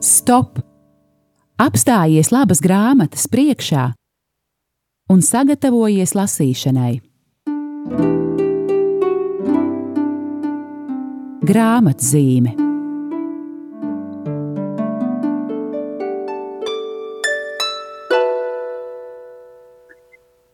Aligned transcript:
Stop! 0.00 0.58
Apstājies 1.60 2.32
labas 2.34 2.60
grāmatas 2.64 3.28
priekšā 3.30 3.92
un 5.12 5.22
sagatavojies 5.22 6.16
lasīšanai. 6.18 6.92
Grāmatzīme 11.44 12.54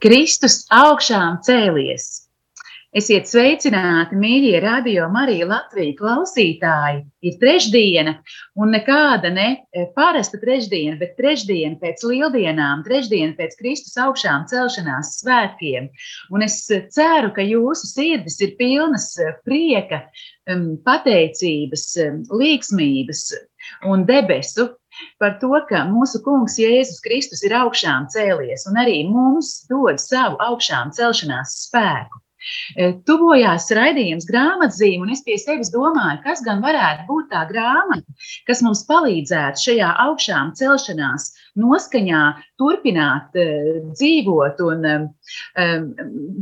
Kristus 0.01 0.63
augšām 0.73 1.43
cēlies. 1.45 2.30
Esiet 2.91 3.29
sveicināti, 3.31 4.17
mīļie 4.19 4.59
radio 4.65 5.05
Marija 5.15 5.47
Latvijas 5.47 5.95
klausītāji. 6.01 7.05
Ir 7.23 7.35
trešdiena, 7.39 8.17
un 8.59 8.73
nekāda 8.75 9.29
ne 9.31 9.45
e, 9.55 9.85
parasta 9.95 10.41
trešdiena, 10.43 10.97
bet 10.99 11.13
trešdiena 11.15 11.79
pēc 11.79 12.03
lieldienām, 12.03 12.81
trešdiena 12.83 13.37
pēc 13.39 13.53
Kristus 13.61 13.95
augšām 13.95 14.49
celšanās 14.51 15.13
svētkiem. 15.21 15.87
Un 16.35 16.43
es 16.43 16.57
ceru, 16.67 17.31
ka 17.37 17.45
jūsu 17.47 17.93
sirdis 17.93 18.41
ir 18.43 18.57
pilnas 18.59 19.13
e, 19.23 19.29
prieka, 19.47 20.01
pateicības, 20.83 21.85
līksmības 22.41 23.21
un 23.87 24.03
debesu 24.09 24.67
par 25.23 25.37
to, 25.39 25.53
ka 25.69 25.85
mūsu 25.93 26.19
kungs 26.25 26.59
Jēzus 26.59 26.99
Kristus 27.07 27.45
ir 27.47 27.55
augšām 27.61 28.11
cēlies 28.11 28.67
un 28.67 28.83
arī 28.83 29.05
mums 29.07 29.61
dod 29.71 30.03
savu 30.03 30.43
augšām 30.43 30.91
celšanās 30.99 31.55
spēku. 31.69 32.25
E, 32.77 32.93
tuvojās 33.09 33.69
raidījums 33.77 34.27
grāmatzīme, 34.29 35.05
un 35.05 35.13
es 35.15 35.23
pie 35.27 35.37
sevis 35.41 35.73
domāju, 35.75 36.21
kas 36.25 36.43
gan 36.47 36.63
varētu 36.65 37.07
būt 37.09 37.29
tā 37.35 37.45
grāmata, 37.51 38.17
kas 38.49 38.63
mums 38.65 38.85
palīdzētu 38.89 39.65
šajā 39.67 39.91
augšām 40.07 40.55
celšanās 40.59 41.31
noskaņā 41.61 42.23
turpināt 42.61 43.37
uh, 43.37 43.81
dzīvot 43.91 44.61
un 44.65 44.87
um, 44.87 45.07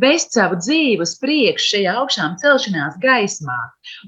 vest 0.02 0.36
savu 0.36 0.58
dzīvi 0.60 1.02
uz 1.02 1.14
priekšu 1.22 1.72
šajā 1.74 1.94
augšām 2.02 2.36
celšanās 2.42 2.98
gaismā. 3.02 3.58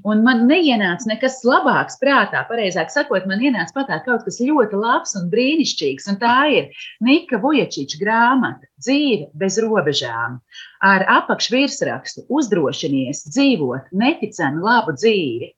Un 0.07 0.23
man 0.25 0.45
neienāca 0.47 1.09
nekas 1.09 1.41
labāks 1.47 1.99
prātā, 2.01 2.45
pareizāk 2.49 2.93
sakot, 2.93 3.27
man 3.29 3.41
ienāca 3.43 3.81
patāt 3.81 4.05
kaut 4.07 4.27
kas 4.27 4.39
ļoti 4.43 4.79
labs 4.79 5.17
un 5.19 5.29
brīnišķīgs, 5.33 6.11
un 6.13 6.21
tā 6.21 6.37
ir 6.53 6.83
Nika 7.03 7.41
Vujačiča 7.41 7.99
grāmata 8.01 8.69
Dzīve 8.81 9.29
bez 9.37 9.59
robežām 9.61 10.39
ar 10.81 11.05
apakšvirsrakstu 11.19 12.25
Uzdrošinies 12.29 13.25
dzīvot 13.29 13.91
neticami 13.93 14.63
labu 14.65 14.97
dzīvi. 14.97 15.51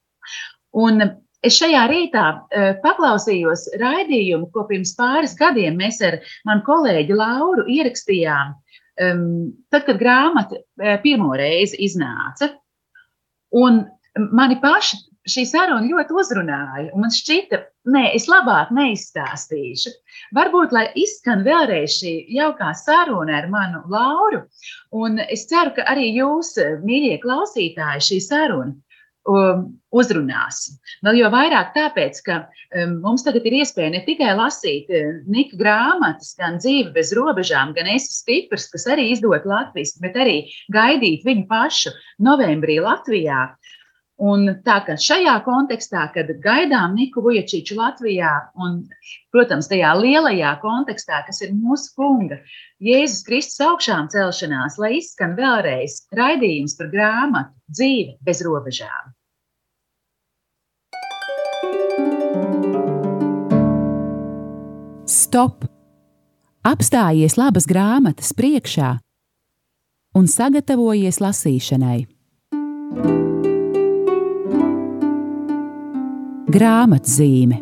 Un 0.83 1.05
Es 1.43 1.57
šajā 1.59 1.81
rītā 1.91 2.21
uh, 2.31 2.67
paklausījos 2.79 3.66
raidījumu, 3.75 4.47
ko 4.55 4.63
pirms 4.69 4.94
pāris 4.95 5.33
gadiem 5.35 5.75
mēs 5.75 5.97
ar 6.07 6.21
manu 6.47 6.63
kolēģi 6.63 7.17
Lauru 7.19 7.66
ierakstījām, 7.67 8.53
tad, 8.95 9.81
kad 9.83 9.99
grāmata 9.99 10.61
uh, 10.61 10.94
pirmo 11.03 11.33
reizi 11.35 11.81
iznāca. 11.83 12.53
Un 13.59 13.81
mani 14.31 14.55
paši 14.63 15.01
šī 15.29 15.45
saruna 15.47 15.88
ļoti 15.88 16.16
uzrunāja. 16.19 16.89
Man 16.99 17.13
šķita, 17.13 17.59
nē, 17.95 18.03
es 18.17 18.27
labāk 18.31 18.71
neizstāstīšu. 18.75 19.93
Varbūt, 20.35 20.75
lai 20.75 20.85
izskan 20.99 21.45
vēlreiz 21.47 21.99
šī 21.99 22.13
jaukā 22.38 22.73
saruna 22.77 23.39
ar 23.41 23.49
manu 23.51 23.83
Lauru, 23.91 24.44
un 24.95 25.21
es 25.27 25.47
ceru, 25.51 25.75
ka 25.77 25.88
arī 25.94 26.09
jūs, 26.17 26.55
mīļie 26.83 27.19
klausītāji, 27.23 28.07
šī 28.09 28.19
saruna 28.27 28.75
um, 29.29 29.63
uzrunās. 29.94 30.66
Vēl 31.05 31.21
jau 31.21 31.31
vairāk 31.33 31.73
tāpēc, 31.75 32.19
ka 32.25 32.38
um, 32.44 32.97
mums 33.03 33.23
tagad 33.25 33.45
ir 33.47 33.59
iespēja 33.61 33.94
ne 33.94 34.03
tikai 34.05 34.33
lasīt 34.38 34.91
uh, 34.91 35.19
Nika 35.29 35.59
grāmatas, 35.59 36.33
gan 36.39 36.59
dzīve 36.61 36.94
bez 36.95 37.13
robežām, 37.16 37.73
gan 37.78 37.90
es 37.94 38.09
stiprs, 38.17 38.69
kas 38.73 38.88
arī 38.91 39.09
izdot 39.13 39.47
Latvijas, 39.50 39.95
bet 40.03 40.17
arī 40.19 40.38
gaidīt 40.73 41.25
viņu 41.28 41.47
pašu 41.51 41.94
novembrī 42.23 42.79
Latvijā. 42.84 43.53
Un 44.22 44.46
tā 44.62 44.75
kā 44.85 44.94
šajā 44.94 45.34
kontekstā, 45.41 46.03
kad 46.13 46.28
gaidām 46.44 46.94
Niku 46.94 47.24
Vujačiču 47.25 47.74
Latvijā, 47.79 48.29
un, 48.62 48.84
protams, 49.34 49.66
tajā 49.72 49.90
lielajā 49.97 50.51
kontekstā, 50.62 51.24
kas 51.25 51.41
ir 51.41 51.56
mūsu 51.57 51.96
kunga, 51.97 52.38
Jēzus 52.84 53.25
Kristus 53.25 53.63
augšām 53.66 54.12
celšanās, 54.13 54.78
lai 54.78 55.00
izskan 55.00 55.34
vēlreiz 55.40 56.03
raidījums 56.13 56.78
par 56.78 56.94
grāmatu 56.94 57.57
dzīve 57.73 58.19
bez 58.22 58.46
robežām. 58.46 59.13
Stop! 65.09 65.66
Apstājies 66.63 67.34
labas 67.35 67.66
grāmatas 67.68 68.29
priekšā 68.38 68.94
un 70.16 70.29
sagatavojies 70.29 71.19
lasīšanai. 71.19 72.03
Grāmatzīme 76.53 77.56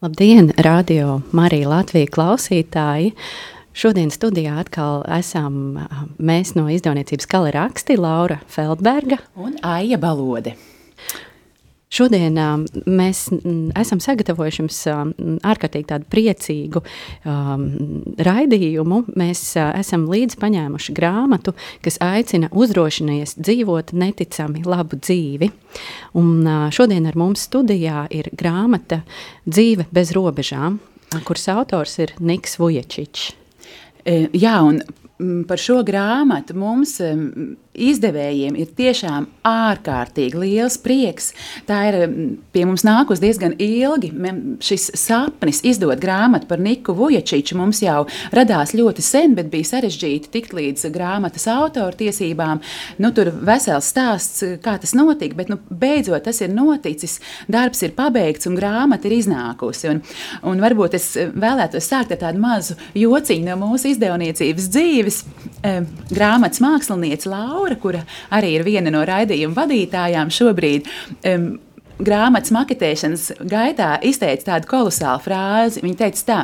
Labdien, 0.00 0.48
radio 0.64 1.18
Marija 1.36 1.68
Latvija 1.68 2.08
klausītāji! 2.08 3.12
Šodien 3.76 4.08
studijā 4.08 4.56
atkal 4.62 5.04
esam 5.18 5.76
mēs 6.16 6.54
no 6.56 6.64
izdevniecības 6.72 7.28
Kala 7.28 7.52
raksti 7.58 8.00
Laura 8.00 8.40
Feldberga 8.48 9.20
un 9.36 9.60
Aija 9.60 10.00
Balode. 10.00 10.56
Šodien 11.88 12.36
mēs 12.84 13.22
esam 13.80 14.00
sagatavojuši 14.04 14.60
jums 14.60 14.80
um, 14.92 15.12
ārkārtīgi 15.48 15.88
tādu 15.88 16.08
priecīgu 16.12 16.82
um, 16.84 17.64
raidījumu. 18.20 19.00
Mēs 19.16 19.42
esam 19.56 20.04
līdzi 20.12 20.36
paņēmuši 20.42 20.94
grāmatu, 20.98 21.54
kas 21.84 21.96
aicina 22.04 22.50
uzdrošināties 22.52 23.38
dzīvot 23.40 23.94
neticami 23.96 24.66
labu 24.68 25.00
dzīvi. 25.00 25.48
Un, 26.20 26.44
šodien 26.76 27.08
ar 27.08 27.16
mums 27.18 27.46
studijā 27.48 28.04
ir 28.14 28.28
grāmata 28.36 29.02
Dzīve 29.48 29.86
bez 29.94 30.12
robežām, 30.12 30.78
kuras 31.24 31.48
autors 31.54 31.96
ir 32.02 32.12
Niks 32.20 32.58
Vujačičs. 32.60 33.30
E, 34.04 34.26
jā, 34.36 34.58
un 34.60 35.44
par 35.48 35.60
šo 35.60 35.80
grāmatu 35.86 36.56
mums 36.58 36.98
izdevējiem 37.88 38.56
ir 38.58 38.72
tiešām 38.78 39.28
ārkārtīgi 39.46 40.38
liels 40.38 40.78
prieks. 40.82 41.32
Tā 41.68 41.80
ir 41.90 41.96
pie 42.54 42.64
mums 42.68 42.84
nākus 42.86 43.22
diezgan 43.22 43.54
ilgi. 43.62 44.10
Šis 44.64 44.90
sapnis 44.98 45.62
izdot 45.66 46.00
grāmatu 46.02 46.48
par 46.50 46.60
Niku 46.62 46.94
Vujačiču 46.98 47.58
mums 47.58 47.82
jau 47.84 48.04
radās 48.34 48.74
ļoti 48.76 49.04
sen, 49.04 49.36
bet 49.38 49.50
bija 49.52 49.70
sarežģīti 49.72 50.32
tikt 50.34 50.54
līdz 50.56 50.88
grāmatas 50.94 51.48
autora 51.52 51.96
tiesībām. 51.98 52.62
Nu, 53.02 53.12
tur 53.16 53.30
vesels 53.32 53.90
stāsts, 53.92 54.44
kā 54.64 54.76
tas 54.80 54.94
notika, 54.98 55.38
bet 55.38 55.52
nu, 55.52 55.60
beidzot 55.70 56.26
tas 56.28 56.42
ir 56.44 56.52
noticis, 56.52 57.18
darbs 57.50 57.82
ir 57.86 57.94
pabeigts 57.98 58.48
un 58.50 58.56
grāmata 58.58 59.08
ir 59.08 59.18
iznākusi. 59.18 59.92
Un, 59.92 60.02
un 60.48 60.62
varbūt 60.64 60.96
es 60.98 61.10
vēlētos 61.16 61.88
sākt 61.88 62.14
ar 62.14 62.22
tādu 62.26 62.42
mazu 62.42 62.78
jociņu 62.98 63.48
no 63.48 63.58
mūsu 63.66 63.92
izdevniecības 63.92 64.70
dzīves. 64.74 65.22
Grāmatas 66.08 66.62
māksliniece 66.62 67.28
Laura 67.30 67.67
Laura, 67.68 67.80
kura 67.80 68.04
arī 68.32 68.54
ir 68.56 68.64
viena 68.64 68.88
no 68.92 69.02
raidījuma 69.04 69.56
vadītājām 69.58 70.30
šobrīd. 70.32 70.86
Um, 71.28 71.58
grāmatas 72.00 72.52
maketēšanas 72.54 73.26
gaitā 73.44 73.98
izteica 74.08 74.54
tādu 74.54 74.70
kolosālu 74.70 75.20
frāzi. 75.20 75.82
Viņa 75.84 76.00
teica, 76.00 76.24
tā, 76.24 76.38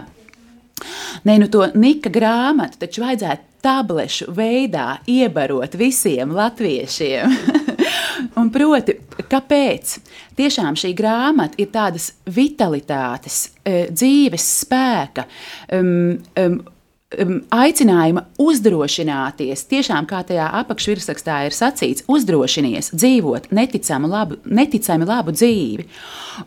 Nē, 1.24 1.36
nu 1.38 1.46
to 1.48 1.62
Nika 1.78 2.10
grāmatu 2.10 2.80
taču 2.82 3.04
vajadzētu 3.04 3.62
tablešu 3.62 4.32
veidā 4.34 4.98
iebarot 5.08 5.76
visiem 5.78 6.34
latviešiem. 6.34 7.36
Un 8.40 8.50
proti, 8.52 8.98
kāpēc? 9.30 9.94
Tiešām 10.36 10.76
šī 10.76 10.90
grāmata 10.98 11.56
ir 11.62 11.70
tādas 11.72 12.10
vitalitātes, 12.26 13.38
eh, 13.64 13.86
dzīves 13.94 14.50
spēka, 14.64 15.24
um, 15.78 16.18
um, 16.42 16.58
aicinājuma 17.54 18.24
uzdrošināties, 18.42 19.66
tiešām 19.70 20.08
kā 20.10 20.22
tajā 20.26 20.46
apakšvirsrakstā 20.60 21.40
ir 21.48 21.56
sacīts, 21.56 22.06
uzdrošinies 22.10 22.92
dzīvot 22.94 23.50
neticami 23.54 24.10
labu, 24.10 24.38
neticami 24.44 25.08
labu 25.08 25.34
dzīvi. 25.34 25.88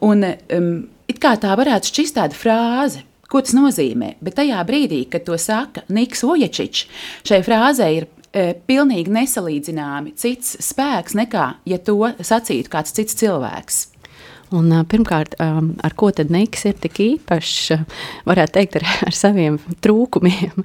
Un, 0.08 0.25
um, 0.58 0.72
it 1.08 1.22
kā 1.24 1.36
tā 1.42 1.56
varētu 1.58 1.92
šķist 1.92 2.18
tāda 2.19 2.38
frāze, 2.38 3.04
ko 3.28 3.42
tas 3.44 3.56
nozīmē, 3.58 4.16
bet 4.24 4.38
tajā 4.40 4.62
brīdī, 4.68 5.04
kad 5.12 5.25
to 5.28 5.38
saka 5.42 5.84
Niks 5.92 6.24
Oječičs, 6.24 6.88
šai 7.28 7.42
frāzē 7.46 7.90
ir 7.96 8.08
e, 8.31 8.54
pilnīgi 8.70 9.12
nesalīdzināmi 9.13 10.16
cits 10.20 10.56
spēks 10.63 11.18
nekā, 11.20 11.48
ja 11.68 11.80
to 11.84 12.00
sacītu 12.24 12.72
kāds 12.72 12.96
cits 12.96 13.18
cilvēks. 13.20 13.84
Un, 14.56 14.72
pirmkārt, 14.88 15.34
ar 15.44 15.94
ko 16.00 16.08
tad 16.16 16.30
Niks 16.32 16.62
ir 16.70 16.78
tik 16.80 17.02
īpašs, 17.04 17.82
varētu 18.28 18.54
teikt, 18.56 18.78
ar, 18.80 18.86
ar 19.10 19.16
saviem 19.16 19.58
trūkumiem. 19.84 20.64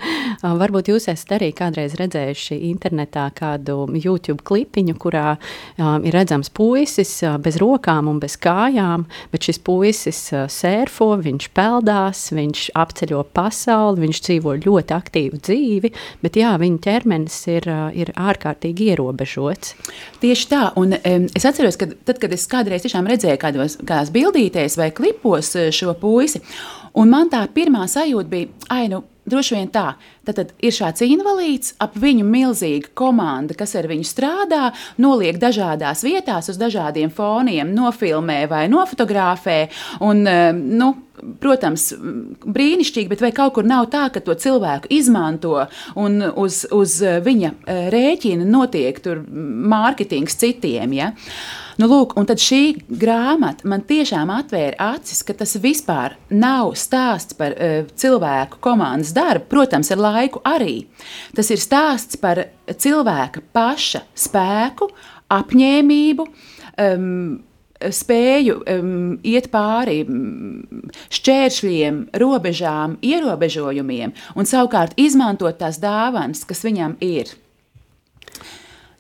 Varbūt 0.63 0.93
jūs 0.93 1.09
esat 1.11 1.35
arī 1.39 1.49
kādreiz 1.57 1.97
redzējuši 1.99 2.61
internetā 2.69 3.25
kādu 3.35 3.89
YouTube 3.99 4.45
klipiņu, 4.47 4.95
kurā 5.03 5.33
ir 5.81 6.15
redzams 6.15 6.53
puisis 6.55 7.11
bez 7.43 7.59
rokām 7.59 8.11
un 8.13 8.21
bez 8.23 8.37
kājām, 8.39 9.09
bet 9.35 9.49
šis 9.49 9.59
puisis 9.67 10.21
sērfo, 10.31 11.11
viņš 11.25 11.51
peldās, 11.57 12.23
viņš 12.39 12.69
apceļo 12.79 13.25
pasauli, 13.35 14.05
viņš 14.07 14.23
dzīvo 14.29 14.55
ļoti 14.63 14.97
aktīvu 14.99 15.43
dzīvi, 15.43 15.93
bet 16.23 16.39
jā, 16.39 16.55
viņa 16.63 16.83
ķermenis 16.87 17.41
ir, 17.51 17.67
ir 17.99 18.15
ārkārtīgi 18.15 18.93
ierobežots. 18.95 19.75
Tieši 20.23 20.49
tā, 20.55 20.63
un 20.79 20.95
es 21.03 21.51
atceros, 21.51 21.81
ka 21.81 21.91
tad, 21.91 22.23
kad 22.23 22.39
es 22.39 22.47
kādreiz 22.47 22.87
tiešām 22.87 23.11
redzēju 23.11 23.43
kādos, 23.43 23.72
kādās 23.81 24.13
bildītēs 24.15 24.79
vai 24.81 24.91
klipos 24.95 25.55
eh, 25.57 25.71
šo 25.75 25.95
puisi, 25.99 26.43
un 26.99 27.11
man 27.13 27.33
tā 27.33 27.45
pirmā 27.55 27.87
sajūta 27.91 28.33
bija, 28.33 28.53
ai, 28.73 28.87
nu, 28.93 29.05
droši 29.29 29.57
vien 29.57 29.71
tā. 29.73 29.93
Tad, 30.27 30.37
tad 30.39 30.51
ir 30.63 30.75
šāds 30.75 31.03
invalīds, 31.07 31.75
ap 31.83 31.95
viņu 31.99 32.27
milzīga 32.27 32.93
komanda, 32.99 33.55
kas 33.59 33.75
ar 33.79 33.89
viņu 33.91 34.07
strādā, 34.07 34.71
noliek 35.03 35.39
dažādās 35.43 36.05
vietās, 36.07 36.51
uz 36.51 36.59
dažādiem 36.61 37.11
foniem, 37.15 37.73
nofilmē 37.75 38.45
vai 38.51 38.67
nofotografē. 38.71 39.59
Un, 40.07 40.27
eh, 40.27 40.53
nu, 40.53 40.93
protams, 41.43 41.93
brīnišķīgi, 42.43 43.09
bet 43.11 43.21
vai 43.23 43.33
kaut 43.35 43.55
kur 43.55 43.67
nav 43.69 43.91
tā, 43.91 44.09
ka 44.13 44.21
to 44.21 44.35
cilvēku 44.35 44.91
izmanto 44.91 45.67
un 45.95 46.23
uz, 46.23 46.65
uz 46.71 46.99
viņa 47.03 47.53
eh, 47.67 47.91
rēķina 47.95 48.47
notiek 48.47 48.99
mārketings 49.73 50.39
citiem? 50.39 50.97
Ja? 50.99 51.13
Nu, 51.81 51.89
lūk, 51.89 52.17
un 52.21 52.27
tad 52.29 52.43
šī 52.43 52.63
grāmata 53.01 53.69
man 53.69 53.85
tiešām 53.89 54.33
atvēra 54.35 54.93
acis, 54.93 55.23
ka 55.25 55.37
tas 55.39 55.55
vispār 55.63 56.17
nav 56.29 56.75
stāsts 56.81 57.37
par 57.39 57.55
uh, 57.57 57.87
cilvēku 57.97 58.61
komandas 58.65 59.15
darbu, 59.17 59.49
protams, 59.53 59.93
ar 59.95 60.03
laiku 60.03 60.43
arī. 60.49 60.83
Tas 61.37 61.49
ir 61.55 61.63
stāsts 61.63 62.21
par 62.21 62.45
cilvēka 62.69 63.45
paša 63.57 64.05
spēku, 64.27 64.91
apņēmību. 65.33 66.29
Um, 66.83 67.41
spēju 67.83 68.61
um, 68.71 68.91
iet 69.27 69.49
pāri 69.51 70.03
um, 70.07 70.83
šķēršļiem, 71.13 72.03
robežām, 72.23 72.99
ierobežojumiem 73.03 74.13
un 74.39 74.49
savukārt 74.49 74.95
izmantot 75.01 75.59
tās 75.59 75.81
dāvanas, 75.83 76.45
kas 76.47 76.63
viņam 76.67 76.95
ir. 77.03 77.33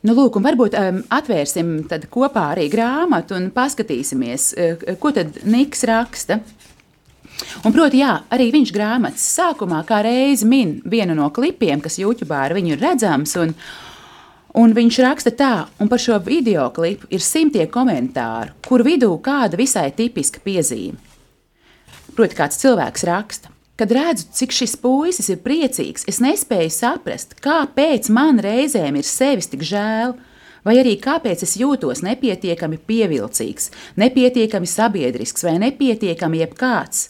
Nu, 0.03 0.17
lūk, 0.19 0.41
varbūt 0.43 0.75
um, 0.75 0.97
atvērsim 1.15 1.85
kopā 2.11 2.49
arī 2.57 2.67
grāmatu 2.73 3.37
un 3.39 3.53
paskatīsimies, 3.55 4.49
uh, 4.59 4.97
ko 4.99 5.13
tad 5.15 5.39
Niks 5.47 5.85
raksta. 5.87 6.41
Un, 7.63 7.71
proti, 7.71 8.01
jā, 8.03 8.17
arī 8.35 8.49
viņš 8.55 8.73
grāmatas 8.75 9.23
sākumā 9.37 9.83
kā 9.87 10.01
reizi 10.03 10.49
min 10.49 10.81
vienu 10.91 11.15
no 11.19 11.29
klipiem, 11.35 11.81
kas 11.83 12.01
YouTube 12.03 12.35
ar 12.35 12.55
viņu 12.57 12.75
ir 12.75 12.83
redzams. 12.83 13.37
Un, 13.39 13.55
un 14.59 14.75
viņš 14.75 15.01
raksta 15.07 15.35
tā, 15.39 15.53
un 15.79 15.91
par 15.93 16.03
šo 16.03 16.19
video 16.27 16.67
klipu 16.75 17.07
ir 17.15 17.23
simtiem 17.23 17.71
komentāru, 17.71 18.57
kur 18.67 18.83
vidū 18.87 19.15
kāda 19.23 19.59
visai 19.61 19.91
tipiska 19.95 20.43
piezīme. 20.43 20.99
Proti, 22.17 22.37
kāds 22.43 22.59
cilvēks 22.61 23.07
raksta. 23.09 23.52
Kad 23.83 23.91
redzu, 23.93 24.25
cik 24.33 24.53
šis 24.55 24.77
puisis 24.79 25.27
ir 25.33 25.41
priecīgs, 25.43 26.05
es 26.07 26.21
nespēju 26.23 26.71
saprast, 26.71 27.33
kāpēc 27.43 28.07
man 28.15 28.37
reizēm 28.39 28.95
ir 29.01 29.03
sevis 29.03 29.51
tik 29.51 29.65
žēl, 29.67 30.13
vai 30.63 30.75
arī 30.79 30.93
kāpēc 31.03 31.43
es 31.43 31.57
jūtos 31.59 32.05
nepietiekami 32.07 32.79
pievilcīgs, 32.79 33.73
nepietiekami 33.99 34.71
sabiedrisks 34.71 35.43
vai 35.43 35.57
nepietiekami 35.65 36.45
jebkāds. 36.45 37.09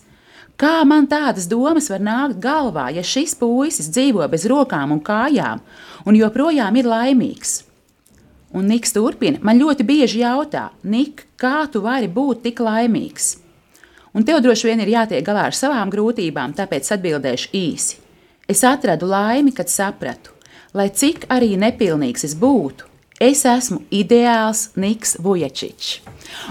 Kā 0.57 0.79
man 0.89 1.11
tādas 1.13 1.45
domas 1.53 1.91
var 1.93 2.01
nākt 2.01 2.41
galvā, 2.41 2.87
ja 2.97 3.05
šis 3.05 3.37
puisis 3.37 3.93
dzīvo 3.93 4.25
bez 4.33 4.49
rokām 4.49 4.97
un 4.97 5.05
kājām 5.05 5.61
un 6.09 6.21
joprojām 6.23 6.81
ir 6.81 6.89
laimīgs? 6.89 7.59
Un 8.57 8.73
Niks 8.73 8.97
turpina, 8.97 9.45
man 9.45 9.61
ļoti 9.61 9.85
bieži 9.93 10.25
jautā, 10.25 10.71
Nik, 10.89 11.27
kā 11.37 11.67
tu 11.69 11.85
vari 11.85 12.09
būt 12.09 12.47
tik 12.49 12.65
laimīgs? 12.65 13.42
Un 14.13 14.27
tev 14.29 14.43
droši 14.45 14.69
vien 14.69 14.81
ir 14.85 14.93
jātiek 14.93 15.25
galā 15.25 15.47
ar 15.49 15.57
savām 15.57 15.91
grūtībām, 15.93 16.53
tāpēc 16.57 16.91
atbildēšu 16.97 17.53
īsi. 17.57 18.01
Es 18.51 18.61
atradu 18.69 19.09
laimi, 19.09 19.55
kad 19.57 19.71
sapratu, 19.73 20.35
lai 20.77 20.91
cik 20.93 21.25
arī 21.33 21.55
nepilnīgs 21.57 22.27
es 22.29 22.35
būtu, 22.37 22.89
es 23.23 23.45
esmu 23.49 23.81
ideāls 23.95 24.67
Niks 24.77 25.17
Vujačičs. 25.23 25.93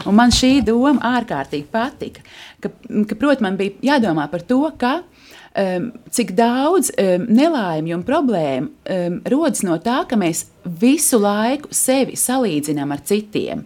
Un 0.09 0.17
man 0.17 0.33
šī 0.33 0.61
doma 0.65 1.17
ārkārtīgi 1.19 1.67
patika, 1.69 2.23
ka, 2.63 2.71
ka 2.71 3.17
protams, 3.17 3.45
man 3.45 3.59
bija 3.59 3.93
jādomā 3.93 4.25
par 4.31 4.45
to, 4.47 4.63
ka 4.81 5.01
cik 5.51 6.31
daudz 6.31 6.93
um, 6.95 7.25
nelaimju 7.27 7.97
un 7.97 8.03
problēmu 8.07 8.69
um, 8.71 9.17
rodas 9.27 9.65
no 9.67 9.75
tā, 9.83 10.01
ka 10.07 10.15
mēs 10.15 10.45
visu 10.63 11.17
laiku 11.19 11.71
sevi 11.75 12.15
salīdzinām 12.15 12.93
ar 12.93 13.01
citiem. 13.03 13.63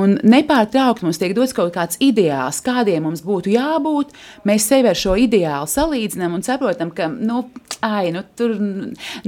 Un 0.00 0.16
nepārtraukti 0.26 1.04
mums 1.06 1.20
tiek 1.20 1.34
dots 1.36 1.54
kaut 1.54 1.70
kāds 1.76 2.00
ideāls, 2.02 2.58
kādiem 2.64 3.04
mums 3.06 3.22
būtu 3.22 3.52
jābūt. 3.52 4.14
Mēs 4.48 4.66
sevi 4.66 4.90
ar 4.90 4.98
šo 4.98 5.14
ideālu 5.20 5.68
salīdzinām 5.70 6.34
un 6.38 6.42
saprotam, 6.46 6.90
ka 6.90 7.06
nu, 7.12 7.44
ai, 7.86 8.08
nu, 8.14 8.24
tur 8.38 8.56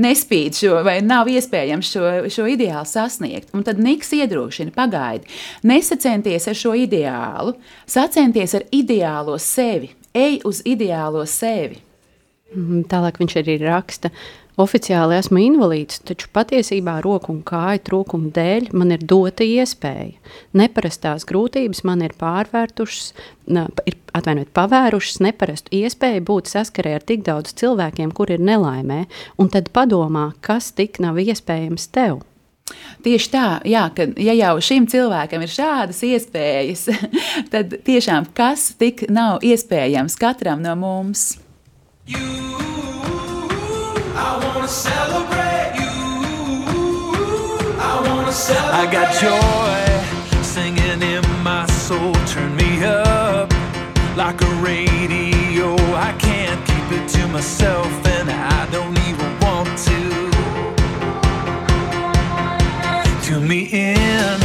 nespīd 0.00 0.58
šo, 0.58 0.80
vai 0.86 0.96
nav 1.04 1.30
iespējams 1.30 1.92
šo, 1.92 2.08
šo 2.32 2.48
ideālu 2.50 2.88
sasniegt. 2.88 3.52
Un 3.54 3.66
tad 3.68 3.78
Niks 3.80 4.10
iedrošina, 4.16 4.74
pagaidi, 4.74 5.30
nesacenties 5.62 6.48
ar 6.50 6.58
šo 6.58 6.74
ideālu, 6.78 7.54
sacenties 7.86 8.56
ar 8.58 8.66
ideālo 8.74 9.38
sevi, 9.38 9.92
ej 10.16 10.40
uz 10.48 10.64
ideālo 10.66 11.22
sevi. 11.28 11.78
Mhm, 12.50 12.86
tālāk 12.90 13.20
viņš 13.20 13.36
arī 13.42 13.58
raksta. 13.62 14.10
Oficiāli 14.60 15.16
esmu 15.16 15.38
invalīds, 15.40 16.00
taču 16.04 16.28
patiesībā 16.34 16.98
roku 17.04 17.30
un 17.32 17.38
kāju 17.46 17.80
trūkuma 17.86 18.32
dēļ 18.34 18.72
man 18.76 18.90
ir 18.92 19.04
dota 19.08 19.46
iespēja. 19.46 20.18
Neparastās 20.58 21.24
grūtības 21.28 21.84
man 21.88 22.02
ir 22.04 22.16
pārvērtušas, 22.20 23.12
ir 23.86 23.96
atvainojiet, 24.18 24.50
pavērušas 24.56 25.20
neparastu 25.24 25.72
iespēju 25.80 26.26
būt 26.28 26.50
saskarē 26.50 26.96
ar 26.98 27.06
tik 27.06 27.22
daudz 27.28 27.54
cilvēkiem, 27.62 28.12
kur 28.12 28.34
ir 28.34 28.42
nelaimē, 28.42 29.04
un 29.40 29.52
tad 29.54 29.70
padomā, 29.72 30.32
kas 30.44 30.74
tik 30.76 31.00
nav 31.00 31.22
iespējams 31.22 31.88
tev. 31.94 32.20
Tieši 33.02 33.30
tā, 33.32 33.46
jā, 33.66 33.86
ka 33.94 34.10
ja 34.20 34.34
jau 34.36 34.56
šim 34.62 34.86
cilvēkam 34.90 35.46
ir 35.46 35.54
šādas 35.54 36.02
iespējas, 36.06 36.88
tad 37.54 37.80
tiešām 37.86 38.28
kas 38.36 38.72
tik 38.78 39.06
nav 39.10 39.40
iespējams 39.46 40.18
katram 40.20 40.60
no 40.66 40.76
mums? 40.78 41.30
You, 42.10 42.18
I 44.16 44.40
wanna 44.42 44.66
celebrate 44.66 45.72
you. 45.78 45.94
I 47.78 48.02
wanna 48.04 48.32
celebrate. 48.32 48.80
I 48.80 48.90
got 48.90 49.14
joy 49.22 50.42
singing 50.42 51.02
in 51.02 51.22
my 51.44 51.66
soul. 51.66 52.12
Turn 52.26 52.56
me 52.56 52.84
up 52.84 53.52
like 54.16 54.42
a 54.42 54.52
radio. 54.54 55.76
I 55.94 56.12
can't 56.18 56.60
keep 56.66 56.90
it 56.98 57.08
to 57.10 57.28
myself, 57.28 57.86
and 58.06 58.28
I 58.28 58.68
don't 58.72 58.98
even 59.08 59.30
want 59.38 59.68
to. 59.86 60.00
Tune 63.22 63.46
me 63.46 63.68
in 63.70 64.39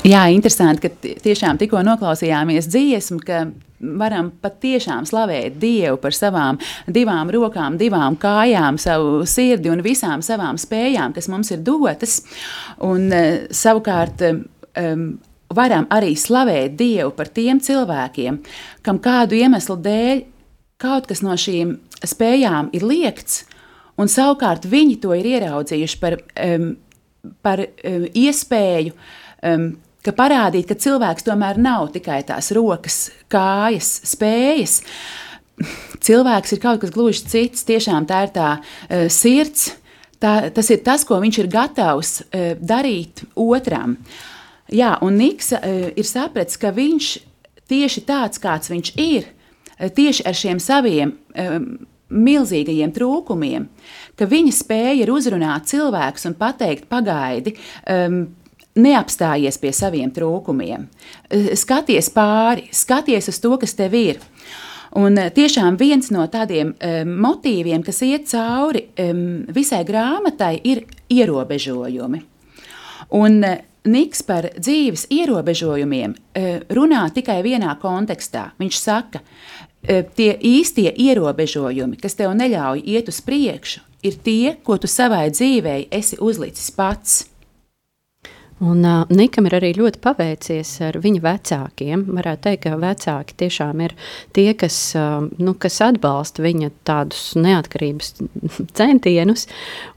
Jā, 0.00 0.22
interesanti, 0.32 0.88
ka 0.88 1.12
tiešām 1.20 1.58
tikko 1.60 1.82
noklausījāmies 1.84 2.70
dziesmu, 2.72 3.18
ka 3.20 3.42
varam 4.00 4.30
patiešām 4.40 5.04
slavēt 5.08 5.58
Dievu 5.60 5.98
par 6.00 6.14
savām 6.16 6.56
divām 6.88 7.28
rokām, 7.32 7.76
divām 7.80 8.16
kājām, 8.20 8.78
savu 8.80 9.26
sirdi 9.28 9.68
un 9.68 9.82
visām 9.84 10.22
savām 10.24 10.56
spējām, 10.60 11.12
kas 11.12 11.28
mums 11.28 11.52
ir 11.52 11.60
dotas. 11.66 12.22
Un, 12.86 13.10
uh, 13.12 13.42
savukārt, 13.52 14.24
um, 14.80 15.04
varam 15.52 15.84
arī 15.92 16.14
slavēt 16.16 16.78
Dievu 16.80 17.12
par 17.18 17.28
tiem 17.36 17.60
cilvēkiem, 17.60 18.40
kam 18.86 19.02
kādu 19.04 19.36
iemeslu 19.36 19.76
dēļ 19.84 20.24
kaut 20.80 21.10
kas 21.12 21.20
no 21.20 21.36
šīm 21.36 21.76
spējām 22.08 22.72
ir 22.72 22.88
liekts, 22.88 23.44
un 24.00 24.08
savukārt 24.08 24.64
viņi 24.64 24.96
to 25.04 25.12
ir 25.12 25.28
ieraudzījuši 25.34 26.00
par, 26.00 26.16
um, 26.40 26.72
par 27.44 27.66
um, 27.68 28.10
iespēju. 28.16 28.96
Um, 29.44 29.70
ka 30.04 30.14
parādīt, 30.16 30.68
ka 30.68 30.78
cilvēks 30.80 31.26
tomēr 31.26 31.60
nav 31.60 31.90
tikai 31.94 32.20
tās 32.28 32.50
rokas, 32.56 33.10
kājas, 33.32 33.92
spējas. 34.08 34.80
Cilvēks 36.00 36.54
ir 36.56 36.62
kaut 36.62 36.80
kas 36.80 36.92
gluži 36.94 37.26
cits. 37.28 37.66
Tiešām 37.68 38.08
tā 38.08 38.24
ir 38.26 38.34
tā 38.36 38.50
uh, 38.56 39.08
sirds, 39.12 39.74
tā, 40.22 40.48
tas 40.54 40.70
ir 40.72 40.80
tas, 40.86 41.04
ko 41.04 41.20
viņš 41.20 41.42
ir 41.42 41.50
gatavs 41.52 42.14
uh, 42.22 42.54
darīt 42.56 43.26
otram. 43.36 43.98
Jā, 44.72 44.94
un 45.04 45.18
Niks 45.20 45.52
uh, 45.56 45.90
ir 45.92 46.08
sapratis, 46.08 46.56
ka 46.60 46.72
viņš 46.72 47.12
tieši 47.70 48.06
tāds, 48.08 48.40
kāds 48.40 48.72
viņš 48.72 48.94
ir, 48.96 49.28
uh, 49.76 49.90
tieši 49.92 50.26
ar 50.30 50.36
šiem 50.38 50.62
saviem 50.62 51.12
um, 51.12 51.70
milzīgajiem 52.10 52.90
trūkumiem, 52.94 53.68
ka 54.18 54.26
viņa 54.26 54.54
spēja 54.54 54.96
ir 55.04 55.12
uzrunāt 55.12 55.68
cilvēkus 55.70 56.26
un 56.30 56.36
pateikt, 56.40 56.88
pagaidi, 56.90 57.54
um, 57.86 58.24
neapstājies 58.78 59.58
pie 59.58 59.72
saviem 59.74 60.10
trūkumiem. 60.14 60.86
Eh, 61.30 61.52
skaties 61.58 62.10
pāri, 62.14 62.68
skaties 62.72 63.30
uz 63.32 63.40
to, 63.42 63.56
kas 63.58 63.74
tev 63.78 63.94
ir. 63.98 64.20
Un 64.98 65.18
eh, 65.18 65.30
tiešām 65.34 65.78
viens 65.78 66.10
no 66.10 66.26
tādiem 66.30 66.74
um, 66.74 67.16
motīviem, 67.26 67.82
kas 67.86 68.02
iet 68.02 68.28
cauri 68.30 68.88
um, 68.98 69.46
visai 69.50 69.84
grāmatai, 69.86 70.56
ir 70.64 70.84
ierobežojumi. 71.10 72.22
Un 73.18 73.42
uh, 73.44 73.58
Niks 73.80 74.20
par 74.28 74.44
dzīves 74.60 75.06
ierobežojumiem 75.08 76.12
uh, 76.12 76.48
runā 76.68 77.06
tikai 77.16 77.38
vienā 77.40 77.72
kontekstā. 77.80 78.50
Viņš 78.60 78.76
saka, 78.76 79.22
uh, 79.22 80.02
tie 80.18 80.34
īstie 80.36 80.90
ierobežojumi, 80.92 81.96
kas 81.96 82.18
tev 82.18 82.34
neļauj 82.36 82.82
iet 82.84 83.08
uz 83.08 83.22
priekšu, 83.24 83.80
ir 84.04 84.20
tie, 84.20 84.52
ko 84.62 84.76
tu 84.76 84.90
savai 84.90 85.30
dzīvei 85.32 85.86
esi 85.96 86.20
uzlicis 86.20 86.68
pats. 86.76 87.22
Un 88.60 88.84
uh, 88.84 89.06
Nikam 89.08 89.46
ir 89.48 89.54
arī 89.56 89.70
ļoti 89.78 90.02
paveicies 90.04 90.74
ar 90.84 90.98
viņa 91.00 91.22
vecākiem. 91.24 92.02
Varētu 92.12 92.44
teikt, 92.44 92.66
ka 92.66 92.76
vecāki 92.80 93.36
tiešām 93.40 93.80
ir 93.86 93.94
tie, 94.36 94.50
kas, 94.60 94.76
uh, 95.00 95.24
nu, 95.40 95.54
kas 95.56 95.80
atbalsta 95.86 96.44
viņa 96.44 96.68
tādus 96.88 97.30
neatkarības 97.40 98.12
centienus. 98.78 99.46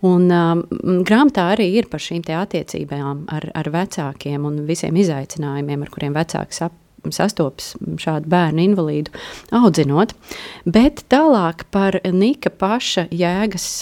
Un 0.08 0.32
uh, 0.32 0.64
grāmatā 1.04 1.50
arī 1.58 1.74
ir 1.76 1.92
par 1.92 2.04
šīm 2.04 2.24
attiecībām 2.24 3.26
ar, 3.36 3.50
ar 3.52 3.72
vecākiem 3.74 4.48
un 4.48 4.64
visiem 4.70 4.96
izaicinājumiem, 4.96 5.84
ar 5.84 5.92
kuriem 5.92 6.16
vecāki 6.16 6.56
sap, 6.56 6.78
sastopas 7.12 7.74
šādu 8.00 8.32
bērnu 8.32 8.64
invalīdu 8.70 9.12
audzinot. 9.60 10.16
Bet 10.64 11.04
tālāk 11.12 11.68
par 11.76 12.00
Nika 12.16 12.48
paša 12.48 13.10
jēgas, 13.12 13.74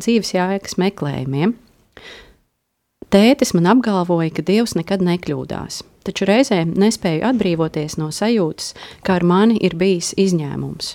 dzīves 0.00 0.32
jēgas 0.38 0.80
meklējumiem. 0.80 1.58
Tētis 3.10 3.50
man 3.58 3.66
apgalvoja, 3.66 4.30
ka 4.30 4.42
Dievs 4.46 4.76
nekad 4.78 5.00
nekļūdās, 5.02 5.80
taču 6.06 6.28
reizēm 6.28 6.76
nespēju 6.78 7.24
atbrīvoties 7.26 7.96
no 7.98 8.12
sajūtas, 8.14 8.68
ka 9.02 9.16
ar 9.18 9.26
mani 9.26 9.56
ir 9.66 9.74
bijis 9.80 10.12
izņēmums. 10.14 10.92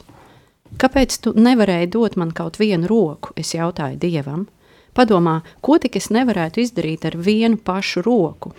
Kāpēc 0.79 1.17
tu 1.19 1.33
nevarēji 1.35 1.91
dot 1.91 2.15
man 2.15 2.31
kaut 2.31 2.55
vienu 2.61 2.87
roku? 2.87 3.35
Es 3.35 3.51
jautāju 3.51 3.99
Dievam. 3.99 4.47
Padomā, 4.95 5.41
ko 5.59 5.75
tik 5.75 5.99
es 5.99 6.07
nevarētu 6.07 6.63
izdarīt 6.63 7.03
ar 7.03 7.19
vienu 7.19 7.59
pašu 7.59 8.05
roku? 8.07 8.53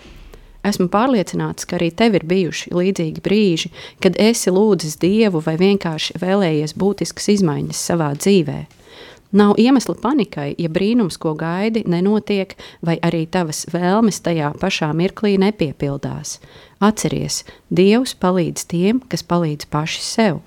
Esmu 0.60 0.90
pārliecināts, 0.92 1.64
ka 1.64 1.78
arī 1.78 1.94
tev 1.96 2.20
ir 2.20 2.28
bijuši 2.28 2.76
līdzīgi 2.76 3.24
brīži, 3.24 3.72
kad 4.04 4.20
esi 4.20 4.52
lūdzis 4.52 5.00
Dievu 5.00 5.40
vai 5.40 5.56
vienkārši 5.56 6.20
vēlējies 6.20 6.76
būtiskas 6.76 7.32
izmaiņas 7.38 7.86
savā 7.88 8.12
dzīvēm. 8.20 8.75
Nav 9.32 9.56
iemesla 9.58 9.96
panikai, 9.98 10.54
ja 10.58 10.68
brīnums, 10.70 11.18
ko 11.18 11.34
gaidi, 11.34 11.82
nenotiek, 11.90 12.54
vai 12.86 12.96
arī 13.02 13.24
tavas 13.26 13.64
vēlmes 13.72 14.20
tajā 14.22 14.52
pašā 14.60 14.92
mirklī 14.94 15.34
nepiepildās. 15.42 16.38
Atceries, 16.78 17.42
Dievs 17.70 18.14
palīdz 18.14 18.66
tiem, 18.70 19.00
kas 19.10 19.26
palīdz 19.26 19.66
paši 19.72 20.04
sev. 20.04 20.44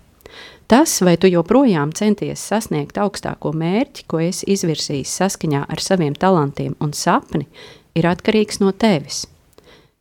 Tas, 0.70 1.00
vai 1.02 1.16
tu 1.18 1.28
joprojām 1.28 1.92
centies 1.98 2.44
sasniegt 2.46 3.00
augstāko 3.02 3.52
mērķi, 3.58 4.06
ko 4.08 4.22
esi 4.22 4.46
izvirsījis 4.54 5.16
saskaņā 5.18 5.64
ar 5.66 5.82
saviem 5.82 6.14
talantiem 6.14 6.76
un 6.80 6.94
sapni, 6.94 7.48
ir 7.98 8.06
atkarīgs 8.06 8.62
no 8.62 8.72
tevis. 8.72 9.26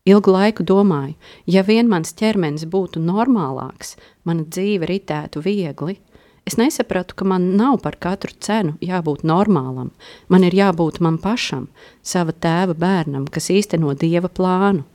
Ilgu 0.09 0.33
laiku 0.33 0.65
domāju, 0.65 1.17
ja 1.49 1.65
vien 1.65 1.89
mans 1.89 2.15
ķermenis 2.17 2.69
būtu 2.69 3.01
normālāks, 3.01 3.97
mana 4.25 4.45
dzīve 4.45 4.87
ritētu 4.89 5.43
viegli, 5.45 5.99
Es 6.49 6.57
nesapratu, 6.57 7.13
ka 7.13 7.27
man 7.29 7.51
nav 7.61 7.83
par 7.85 7.99
katru 8.01 8.33
cenu 8.41 8.79
jābūt 8.81 9.21
normālam. 9.29 9.91
Man 10.33 10.47
ir 10.49 10.55
jābūt 10.57 10.97
man 11.05 11.19
pašam, 11.21 11.67
sava 12.01 12.33
tēva 12.33 12.73
bērnam, 12.73 13.27
kas 13.29 13.51
īsteno 13.53 13.93
dieva 13.93 14.31
plānu. 14.33 14.87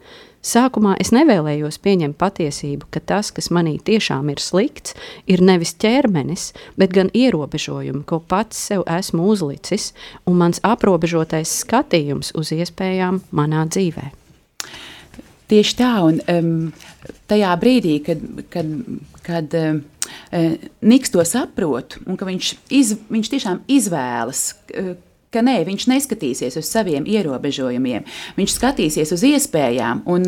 Sākumā 0.44 0.96
es 1.00 1.14
nevēlējos 1.14 1.78
pieņemt 1.86 2.18
patiesību, 2.18 2.90
ka 2.90 3.04
tas, 3.12 3.30
kas 3.32 3.52
manī 3.54 3.76
tiešām 3.78 4.32
ir 4.34 4.42
slikts, 4.42 4.96
ir 5.30 5.46
nevis 5.46 5.76
ķermenis, 5.78 6.50
bet 6.74 6.96
gan 6.98 7.14
ierobežojumi, 7.14 8.02
ko 8.10 8.18
pats 8.18 8.58
sev 8.72 8.82
esmu 8.90 9.30
uzlicis, 9.36 9.92
un 10.26 10.42
mans 10.42 10.60
aprobežotais 10.66 11.54
skatījums 11.62 12.34
uz 12.34 12.50
iespējām 12.58 13.22
manā 13.30 13.68
dzīvē. 13.70 14.10
Tieši 15.54 15.78
tā, 15.78 15.94
un 16.02 16.18
um, 16.34 16.52
tajā 17.34 17.58
brīdī, 17.62 17.98
kad, 18.06 18.22
kad, 18.54 18.78
kad 19.26 19.58
um, 19.60 19.82
Eh, 20.32 20.52
Niks 20.82 21.10
to 21.10 21.24
saprot, 21.26 21.98
un 22.08 22.18
ka 22.20 22.28
viņš, 22.28 22.54
iz, 22.74 22.94
viņš 23.12 23.34
tiešām 23.34 23.64
izvēlas. 23.72 24.54
Eh, 24.74 24.94
ka 25.34 25.42
nē, 25.42 25.64
viņš 25.66 25.88
neskatīsies 25.90 26.60
uz 26.60 26.70
saviem 26.70 27.08
ierobežojumiem, 27.10 28.06
viņš 28.38 28.54
skatīsies 28.54 29.14
uz 29.16 29.24
iespējām. 29.26 30.04
Un, 30.06 30.28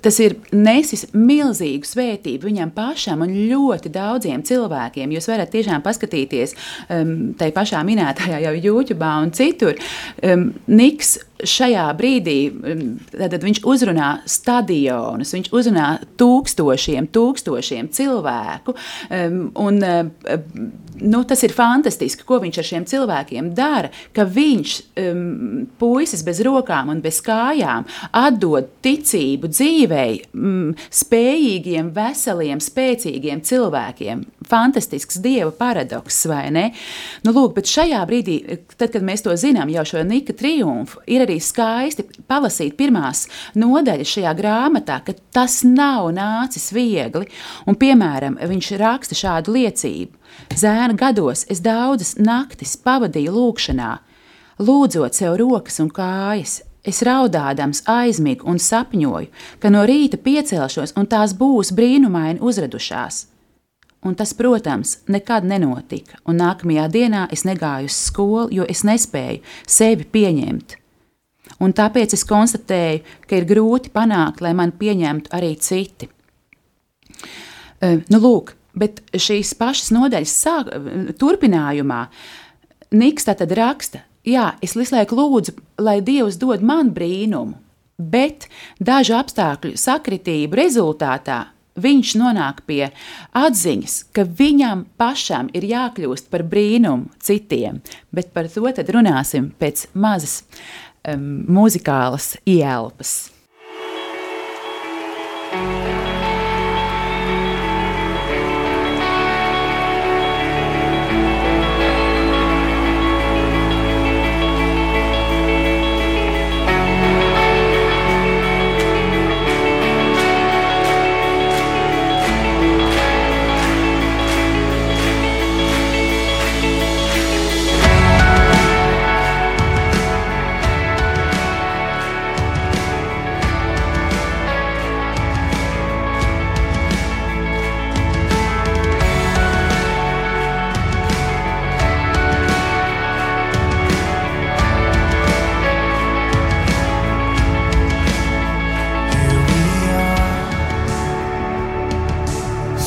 tas 0.00 0.16
ir 0.22 0.36
nesis 0.52 1.06
milzīgu 1.12 1.88
svētību 1.88 2.48
viņam 2.48 2.72
pašam 2.76 3.24
un 3.26 3.34
ļoti 3.50 3.92
daudziem 3.92 4.44
cilvēkiem. 4.46 5.12
Jūs 5.16 5.28
varat 5.28 5.52
tiešām 5.52 5.84
paskatīties 5.84 6.56
um, 6.88 7.14
tajā 7.36 7.54
pašā 7.56 7.82
minētajā 7.84 8.40
jau 8.46 8.54
YouTube 8.56 9.12
un 9.24 9.32
citur. 9.36 9.76
Um, 10.22 10.50
Niks 10.66 11.18
šajā 11.44 11.86
brīdī 11.98 12.38
tad 13.16 13.42
viņš 13.44 13.62
uzrunā 13.66 14.10
stadionus, 14.28 15.34
viņš 15.34 15.50
uzrunā 15.54 15.88
tūkstošiem, 16.20 17.08
tūkstošiem 17.12 17.90
cilvēku. 17.94 18.74
Un, 19.66 19.80
nu, 20.96 21.22
tas 21.28 21.44
ir 21.46 21.54
fantastiski, 21.56 22.24
ko 22.26 22.40
viņš 22.42 22.60
ar 22.60 22.68
šiem 22.70 22.86
cilvēkiem 22.88 23.50
dara. 23.56 23.90
Ka 24.16 24.26
viņš, 24.28 24.76
puisis 25.80 26.24
bez 26.26 26.40
rokām 26.46 26.92
un 26.94 27.02
bez 27.04 27.20
kājām, 27.24 27.86
atdod 28.16 28.70
ticību 28.84 29.50
dzīvei, 29.52 30.12
spējīgiem, 31.02 31.92
veseliem, 31.96 32.62
spēcīgiem 32.64 33.42
cilvēkiem. 33.46 34.24
Fantastisks 34.46 35.18
dieva 35.22 35.50
paradoks, 35.50 36.20
vai 36.30 36.44
ne? 36.54 36.66
Nu, 37.26 37.32
lūk, 37.34 37.56
bet 37.56 37.70
šajā 37.70 38.02
brīdī, 38.06 38.36
tad, 38.76 38.92
kad 38.94 39.02
mēs 39.04 39.24
to 39.26 39.34
zinām, 39.38 39.72
jau 39.74 39.82
šo 39.90 40.04
Nika 40.06 40.36
triumfu, 40.38 41.02
ir 41.10 41.25
arī 41.26 41.36
skaisti 41.42 42.06
palasīt 42.30 42.76
pirmās 42.78 43.26
nodaļas 43.58 44.14
šajā 44.16 44.34
grāmatā, 44.38 45.00
ka 45.04 45.14
tas 45.34 45.60
nav 45.66 46.08
nācis 46.16 46.70
viegli. 46.74 47.28
Un, 47.66 47.76
piemēram, 47.76 48.38
viņš 48.40 48.70
raksta 48.80 49.18
šādu 49.18 49.56
liecību. 49.58 50.16
Zēna 50.56 50.96
gados 50.96 51.44
es 51.52 51.62
daudzas 51.64 52.16
naktis 52.20 52.76
pavadīju 52.80 53.34
lūkšanā, 53.34 53.92
lūdzot 54.62 55.16
sev 55.16 55.36
rokas 55.40 55.80
un 55.82 55.92
kājas. 55.92 56.60
Es 56.86 57.02
raudādams 57.02 57.82
aizmigu 57.90 58.46
un 58.46 58.60
sapņoju, 58.62 59.32
ka 59.58 59.72
no 59.74 59.82
rīta 59.90 60.20
piecelšos 60.22 60.94
un 60.94 61.08
tās 61.10 61.34
būs 61.34 61.72
brīnumaini 61.74 62.38
uzradušās. 62.38 63.24
Un 64.06 64.14
tas, 64.14 64.30
protams, 64.38 65.00
nekad 65.10 65.48
nenotika, 65.50 66.20
un 66.30 66.38
nākamajā 66.38 66.86
dienā 66.94 67.26
es 67.34 67.42
negāju 67.48 67.90
uz 67.90 67.98
skolu, 68.06 68.48
jo 68.54 68.66
es 68.70 68.84
nespēju 68.86 69.42
sevi 69.66 70.06
pieņemt 70.06 70.76
un 71.62 71.74
tāpēc 71.76 72.14
es 72.16 72.24
konstatēju, 72.28 73.02
ka 73.28 73.38
ir 73.38 73.48
grūti 73.48 73.92
panākt, 73.94 74.42
lai 74.44 74.54
man 74.56 74.74
pieņemtu 74.76 75.32
arī 75.36 75.54
citi. 75.60 76.08
Uh, 77.76 78.00
nu, 78.12 78.20
lūk, 78.20 78.54
bet 78.76 79.02
šīs 79.12 79.54
pašas 79.58 79.92
nodaļas 79.96 80.40
sāk, 80.42 80.72
turpinājumā 81.20 82.02
Niks 82.94 83.26
tad 83.26 83.50
raksta, 83.50 84.04
jā, 84.22 84.52
es 84.62 84.76
visu 84.78 84.94
laiku 84.94 85.16
lūdzu, 85.18 85.56
lai 85.82 85.98
Dievs 86.06 86.38
dod 86.38 86.62
man 86.62 86.92
brīnumu, 86.94 87.56
bet 87.98 88.46
dažu 88.78 89.16
apstākļu 89.18 89.74
sakritību 89.80 90.54
rezultātā 90.54 91.40
viņš 91.76 92.12
nonāk 92.16 92.62
pie 92.68 92.86
atziņas, 93.36 93.96
ka 94.14 94.22
viņam 94.38 94.86
pašam 94.96 95.50
ir 95.56 95.66
jākļūst 95.66 96.30
par 96.30 96.46
brīnumu 96.46 97.10
citiem, 97.20 97.82
bet 98.14 98.30
par 98.32 98.48
to 98.48 98.62
runāsim 98.94 99.50
pēc 99.58 99.88
mazas 99.92 100.44
um, 101.06 101.44
muzikālas 101.48 102.34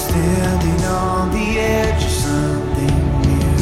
standing 0.10 0.86
on 0.86 1.32
the 1.32 1.60
edge 1.60 2.04
of 2.04 2.12
something 2.12 2.98
new. 3.28 3.58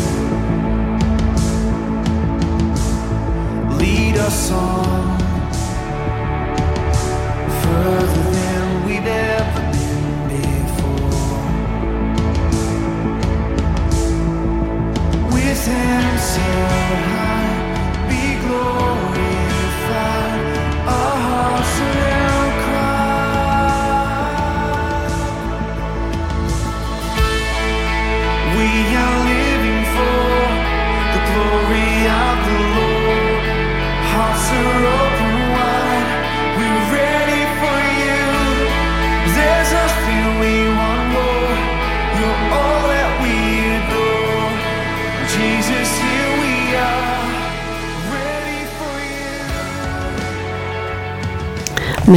Lead 3.78 4.18
us 4.18 4.52
on. 4.52 4.87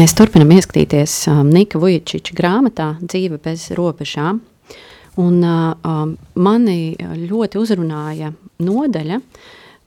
Mēs 0.01 0.15
turpinām 0.17 0.49
ieskatīties 0.55 1.15
um, 1.29 1.51
Nika 1.53 1.77
Vujčiča 1.77 2.33
grāmatā 2.33 2.87
Dzīve 3.03 3.37
bez 3.45 3.67
robežām. 3.77 4.39
Un, 5.21 5.35
uh, 5.45 5.75
um, 5.85 6.15
mani 6.41 6.95
ļoti 7.29 7.61
uzrunāja 7.61 8.31
nodaļa, 8.65 9.19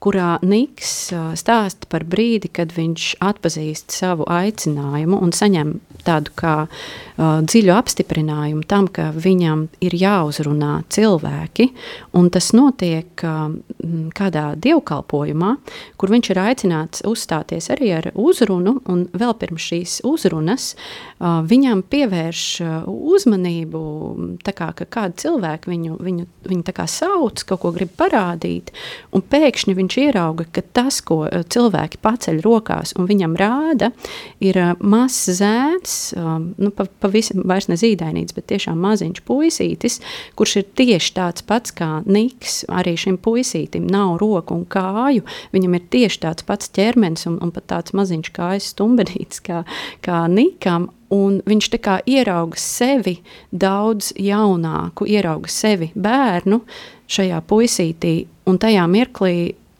kurā 0.03 0.37
Niks 0.43 0.93
stāsta 1.39 1.87
par 1.91 2.03
brīdi, 2.09 2.51
kad 2.51 2.73
viņš 2.75 3.13
atpazīst 3.23 3.93
savu 3.95 4.27
aicinājumu 4.27 5.21
un 5.23 5.31
saņem 5.35 5.77
tādu 6.03 6.33
kā 6.37 6.53
uh, 6.67 7.39
dziļu 7.43 7.73
apstiprinājumu 7.75 8.65
tam, 8.69 8.89
ka 8.91 9.09
viņam 9.15 9.67
ir 9.83 9.95
jāuzrunā 9.97 10.73
cilvēki, 10.93 11.69
un 12.19 12.29
tas 12.33 12.51
notiek 12.55 13.23
uh, 13.23 13.55
kādā 14.17 14.45
dievkalpojumā, 14.59 15.53
kur 15.99 16.13
viņš 16.13 16.31
ir 16.33 16.41
aicināts 16.43 17.05
uzstāties 17.07 17.69
arī 17.73 17.93
ar 17.99 18.09
uzrunu, 18.13 18.77
un 18.91 19.05
vēl 19.15 19.35
pirms 19.39 19.69
šīs 19.71 19.97
uzrunas 20.07 20.73
uh, 20.73 21.41
viņam 21.47 21.85
pievērš 21.93 22.43
uzmanību, 22.87 23.83
tā 24.43 24.55
kā 24.55 24.71
ka 24.77 24.87
kādi 24.97 25.23
cilvēki 25.25 25.71
viņu, 25.71 25.97
viņu, 26.03 26.27
viņu 26.49 26.67
tā 26.67 26.75
kā 26.75 26.87
sauc, 26.89 27.45
kaut 27.47 27.63
ko 27.63 27.73
grib 27.75 27.93
parādīt, 27.99 28.73
un 29.15 29.23
pēkšņi 29.23 29.77
viņš 29.79 29.92
ierauga, 30.01 30.45
ka 30.53 30.63
tas, 30.75 30.99
ko 31.05 31.23
uh, 31.25 31.43
cilvēki 31.53 31.99
paceļ 32.03 32.41
rokās 32.45 32.95
un 32.99 33.07
viņam 33.09 33.35
rāda, 33.39 33.91
ir 34.43 34.59
uh, 34.59 34.73
mazs 34.79 35.37
zēns, 35.39 35.97
um, 36.17 36.49
nu, 36.57 36.71
pavisam 36.73 37.43
vairs 37.49 37.69
ne 37.71 37.77
zīdainīts, 37.79 38.35
bet 38.35 38.49
tiešām 38.51 38.79
maziņš 38.83 39.23
puisītis, 39.27 39.99
kurš 40.39 40.57
ir 40.61 40.67
tieši 40.81 41.13
tāds 41.17 41.45
pats 41.47 41.75
kā 41.75 41.91
Niks. 42.05 42.63
Arī 42.73 42.95
šim 42.99 43.17
puisītim 43.21 43.87
nav 43.91 44.17
roku 44.21 44.57
un 44.57 44.65
kāju, 44.69 45.25
viņam 45.53 45.77
ir 45.77 45.87
tieši 45.93 46.23
tāds 46.25 46.47
pats 46.47 46.71
ķermenis 46.73 47.27
un, 47.29 47.39
un 47.43 47.53
pat 47.53 47.69
tāds 47.71 47.95
maziņš 47.97 48.33
kājas 48.35 48.73
stumbenītis 48.73 49.43
kā, 49.45 49.63
kā 50.05 50.25
Nikam. 50.31 50.91
Un 51.13 51.41
viņš 51.45 51.67
tā 51.75 51.77
kā 51.83 51.95
ierauga 52.09 52.57
sevi 52.57 53.19
daudz 53.53 54.15
jaunāku, 54.17 55.05
ierauga 55.05 55.51
sevi 55.51 55.91
bērnu 55.93 56.63
šajā 57.13 57.41
puisītī, 57.45 58.15
un 58.49 58.57
tajā 58.57 58.87
mirklī 58.89 59.35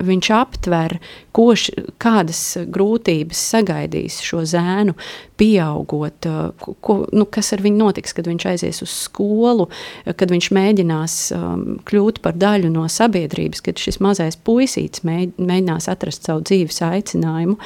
viņš 0.07 0.29
aptver, 0.35 0.97
ko 1.35 1.47
š, 1.55 1.73
kādas 2.01 2.41
grūtības 2.73 3.39
sagaidīs 3.53 4.19
šo 4.23 4.43
zēnu, 4.49 4.95
pieaugot, 5.39 6.27
ko, 6.59 6.97
nu, 7.15 7.25
kas 7.33 7.53
ar 7.55 7.63
viņu 7.65 7.79
notiks, 7.79 8.13
kad 8.15 8.29
viņš 8.29 8.47
aizies 8.53 8.83
uz 8.85 8.93
skolu, 9.07 9.67
kad 10.05 10.31
viņš 10.33 10.51
mēģinās 10.55 11.17
um, 11.37 11.65
kļūt 11.89 12.21
par 12.23 12.37
daļu 12.39 12.71
no 12.73 12.85
sabiedrības, 12.91 13.63
kad 13.65 13.81
šis 13.81 13.99
mazais 14.03 14.39
puisītis 14.39 15.03
mēģinās 15.07 15.89
atrast 15.91 16.29
savu 16.29 16.45
dzīves 16.47 16.83
aicinājumu. 16.85 17.59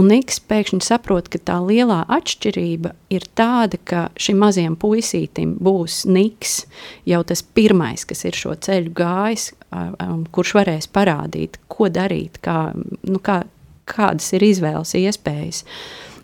Un 0.00 0.08
Niks 0.08 0.38
pēkšņi 0.48 0.80
saprot, 0.86 1.26
ka 1.28 1.36
tā 1.36 1.58
lielā 1.60 1.98
atšķirība 2.12 2.94
ir 3.12 3.26
tāda, 3.36 3.76
ka 3.84 4.06
šim 4.16 4.38
mazajam 4.40 4.76
puisītim 4.80 5.58
būs 5.60 6.02
Niks, 6.08 6.62
jau 7.08 7.20
tas 7.28 7.44
pirmais, 7.44 8.06
kas 8.08 8.24
ir 8.24 8.38
šo 8.38 8.54
ceļu 8.56 8.94
gājis, 8.96 9.50
kurš 10.32 10.54
varēs 10.56 10.88
parādīt, 10.92 11.60
ko 11.68 11.90
darīt, 11.92 12.40
kā, 12.44 12.72
nu, 13.04 13.20
kā, 13.20 13.42
kādas 13.88 14.32
ir 14.32 14.48
izvēles 14.48 14.96
iespējas. 14.96 15.62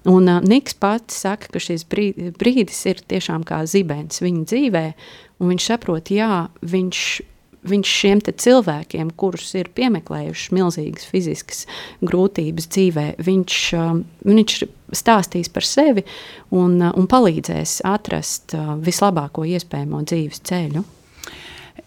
Un 0.09 0.31
uh, 0.31 0.41
Niks 0.41 0.77
pats 0.81 1.21
saka, 1.25 1.51
ka 1.53 1.61
šis 1.61 1.85
brīdis 1.89 2.85
ir 2.89 3.03
tiešām 3.11 3.45
kā 3.45 3.65
zibens 3.69 4.23
viņa 4.25 4.45
dzīvē, 4.49 4.87
un 5.43 5.53
viņš 5.53 5.67
saprot, 5.75 6.13
jā, 6.15 6.47
viņš 6.65 7.03
viņš 7.71 7.93
šiem 8.01 8.23
cilvēkiem, 8.29 9.13
kurus 9.19 9.53
ir 9.59 9.71
piemeklējušas 9.77 10.53
milzīgas 10.57 11.09
fiziskas 11.09 11.65
grūtības 12.05 12.69
dzīvē, 12.75 13.07
viņš, 13.25 13.59
um, 13.79 14.03
viņš 14.29 14.59
stāstīs 14.97 15.51
par 15.53 15.67
sevi 15.67 16.05
un, 16.51 16.79
uh, 16.81 16.93
un 16.99 17.09
palīdzēs 17.11 17.81
atrast 17.89 18.57
uh, 18.57 18.75
vislabāko 18.83 19.47
iespējamo 19.49 20.03
dzīves 20.09 20.45
ceļu. 20.49 20.85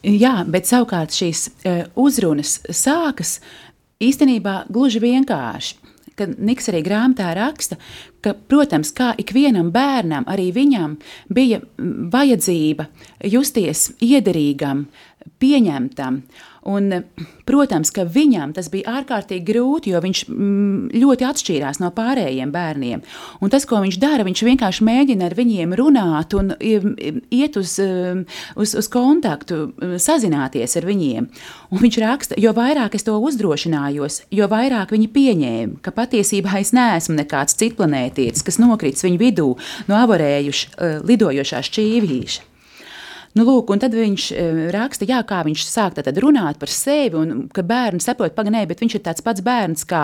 Jā, 0.02 0.40
bet 0.50 0.70
savukārt 0.70 1.14
šīs 1.14 1.48
uh, 1.50 1.84
uzrunas 2.00 2.60
sākas 2.70 3.40
īstenībā 4.02 4.64
gluži 4.72 5.02
vienkārši 5.04 5.91
kad 6.20 6.36
Niks 6.42 6.70
arī 6.72 6.82
grāmatā 6.86 7.32
raksta, 7.38 7.78
ka, 8.22 8.34
protams, 8.34 8.94
kā 8.96 9.12
ikvienam 9.22 9.72
bērnam, 9.74 10.28
arī 10.30 10.50
viņam 10.56 10.98
bija 11.34 11.62
vajadzība 12.14 12.88
justies 13.32 13.90
iederīgam, 14.04 14.86
pieņemtam. 15.42 16.22
Un, 16.62 16.92
protams, 17.50 17.90
ka 17.90 18.04
viņam 18.06 18.52
tas 18.54 18.68
bija 18.70 19.00
ārkārtīgi 19.00 19.42
grūti, 19.48 19.94
jo 19.96 20.02
viņš 20.04 20.20
mm, 20.30 20.92
ļoti 21.02 21.26
atšķīrās 21.26 21.80
no 21.82 21.90
pārējiem 21.96 22.52
bērniem. 22.54 23.02
Un 23.42 23.54
tas, 23.54 23.66
ko 23.66 23.80
viņš 23.82 23.98
dara, 24.02 24.26
viņš 24.28 24.44
vienkārši 24.46 24.86
mēģina 24.86 25.26
ar 25.26 25.36
viņiem 25.40 25.74
runāt 25.80 26.36
un 26.38 26.54
iet 26.62 27.58
uz, 27.58 27.74
uz, 27.82 28.76
uz 28.78 28.92
kontaktu, 28.94 29.72
sazināties 29.98 30.78
ar 30.78 30.86
viņiem. 30.86 31.32
Un 31.74 31.82
viņš 31.82 32.00
raksta, 32.04 32.38
jo 32.38 32.54
vairāk 32.54 32.94
es 33.00 33.10
to 33.10 33.18
uzdrošinājos, 33.18 34.22
jo 34.30 34.52
vairāk 34.52 34.94
viņi 34.94 35.10
pieņēma, 35.18 35.82
ka 35.82 35.96
patiesībā 35.98 36.62
es 36.62 36.76
neesmu 36.78 37.18
nekāds 37.24 37.58
citplanētietis, 37.58 38.46
kas 38.46 38.62
nokrits 38.62 39.08
viņu 39.08 39.22
vidū 39.26 39.50
no 39.90 40.00
avarējuša, 40.04 40.78
lidojošā 41.10 41.66
šķīvīša. 41.72 42.51
Nu, 43.38 43.46
lūk, 43.48 43.72
tad 43.80 43.96
viņš 43.96 44.28
raksta, 44.76 45.08
jā, 45.08 45.22
kā 45.28 45.42
viņš 45.48 45.66
sāk 45.68 46.00
runāt 46.20 46.60
par 46.60 46.72
sevi, 46.72 47.16
un 47.16 47.46
ka 47.54 47.64
bērns 47.64 48.10
saprot, 48.10 48.36
paganē, 48.36 48.66
bet 48.68 48.84
viņš 48.84 48.98
ir 48.98 49.04
tāds 49.06 49.24
pats 49.24 49.44
bērns 49.46 49.86
kā, 49.88 50.04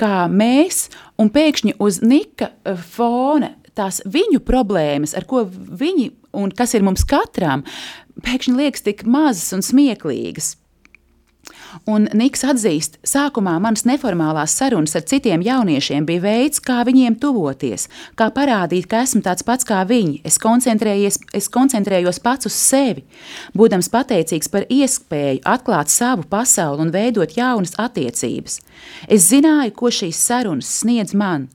kā 0.00 0.14
mēs, 0.32 0.88
un 1.20 1.28
pēkšņi 1.34 1.76
uz 1.84 2.00
Nika 2.00 2.52
fona 2.94 3.52
tās 3.78 4.00
viņu 4.08 4.40
problēmas, 4.46 5.14
ar 5.14 5.26
ko 5.28 5.44
viņi 5.46 6.10
un 6.38 6.52
kas 6.56 6.74
ir 6.74 6.86
mums 6.86 7.04
katram, 7.08 7.64
pēkšņi 8.24 8.56
liekas 8.58 8.86
tik 8.86 9.04
mazas 9.08 9.52
un 9.56 9.62
smieklīgas. 9.64 10.56
Un 11.88 12.08
Niks 12.16 12.44
atzīst, 12.46 12.98
sākumā 13.06 13.54
manas 13.62 13.84
neformālās 13.88 14.54
sarunas 14.58 14.96
ar 14.98 15.04
citiem 15.08 15.42
jauniešiem 15.44 16.06
bija 16.08 16.22
veids, 16.24 16.62
kā 16.64 16.80
viņiem 16.88 17.18
tuvoties, 17.20 17.88
kā 18.18 18.30
parādīt, 18.34 18.88
ka 18.90 19.02
esmu 19.06 19.22
tāds 19.26 19.44
pats 19.46 19.68
kā 19.68 19.82
viņi. 19.88 20.20
Es, 20.24 20.38
es 21.36 21.50
koncentrējos 21.52 22.22
pats 22.24 22.48
uz 22.48 22.56
sevi, 22.56 23.04
būdams 23.56 23.90
pateicīgs 23.92 24.50
par 24.52 24.66
iespēju 24.72 25.44
atklāt 25.44 25.92
savu 25.92 26.26
pasauli 26.28 26.86
un 26.86 26.94
veidot 26.94 27.36
jaunas 27.36 27.76
attiecības. 27.78 28.60
Es 29.08 29.28
zināju, 29.30 29.76
ko 29.76 29.92
šīs 29.92 30.24
sarunas 30.30 30.72
sniedz 30.80 31.14
man, 31.14 31.48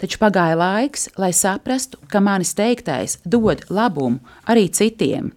taču 0.00 0.20
pagāja 0.20 0.58
laiks, 0.58 1.08
lai 1.20 1.32
saprastu, 1.32 2.00
ka 2.10 2.20
manis 2.20 2.54
teiktais 2.58 3.18
dod 3.24 3.64
labumu 3.70 4.20
arī 4.50 4.68
citiem. 4.68 5.32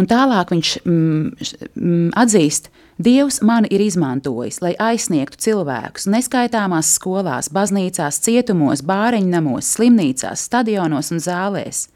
Un 0.00 0.08
tālāk 0.08 0.54
viņš 0.54 0.76
mm, 0.80 1.48
mm, 1.76 2.06
atzīst, 2.20 2.70
Dievs 3.00 3.38
mani 3.40 3.68
ir 3.72 3.80
izmantojis, 3.80 4.58
lai 4.60 4.74
aizsniegtu 4.76 5.38
cilvēkus 5.40 6.04
neskaitāmās 6.12 6.90
skolās, 6.98 7.48
baznīcās, 7.48 8.18
cietumos, 8.20 8.82
bāriņnamos, 8.84 9.70
slimnīcās, 9.72 10.42
stadionos 10.50 11.08
un 11.14 11.22
zālēs. 11.24 11.86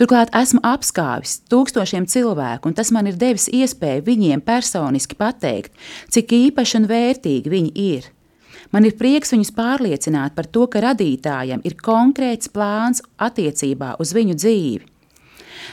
Turklāt 0.00 0.34
esmu 0.34 0.58
apskāvis 0.66 1.36
tūkstošiem 1.52 2.08
cilvēku, 2.10 2.72
un 2.72 2.74
tas 2.74 2.90
man 2.90 3.06
ir 3.06 3.20
devis 3.20 3.46
iespēju 3.54 4.02
viņiem 4.08 4.42
personiski 4.42 5.14
pateikt, 5.14 5.70
cik 6.10 6.34
īpaši 6.40 6.80
un 6.80 6.90
vērtīgi 6.90 7.54
viņi 7.54 7.72
ir. 7.86 8.10
Man 8.74 8.88
ir 8.88 8.98
prieks 8.98 9.30
viņus 9.36 9.54
pārliecināt 9.54 10.34
par 10.34 10.50
to, 10.50 10.66
ka 10.66 10.82
radītājam 10.82 11.62
ir 11.62 11.78
konkrēts 11.78 12.50
plāns 12.50 13.04
attiecībā 13.14 13.94
uz 14.02 14.10
viņu 14.16 14.40
dzīvi. 14.42 14.91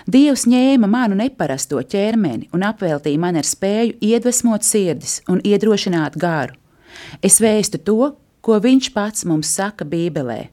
Dievs 0.08 0.46
ņēma 0.48 0.88
manu 0.88 1.18
neparasto 1.20 1.82
ķermeni 1.82 2.50
un 2.56 2.64
apveltīja 2.64 3.20
man 3.20 3.40
ar 3.40 3.48
spēju 3.48 3.98
iedvesmot 4.00 4.64
sirdis 4.64 5.20
un 5.28 5.42
iedrošināt 5.44 6.18
garu. 6.20 6.56
Es 7.24 7.40
vēstu 7.42 7.82
to, 7.84 8.16
ko 8.42 8.60
Viņš 8.64 8.94
pats 8.96 9.26
mums 9.26 9.52
saka 9.52 9.86
Bībelē. 9.86 10.48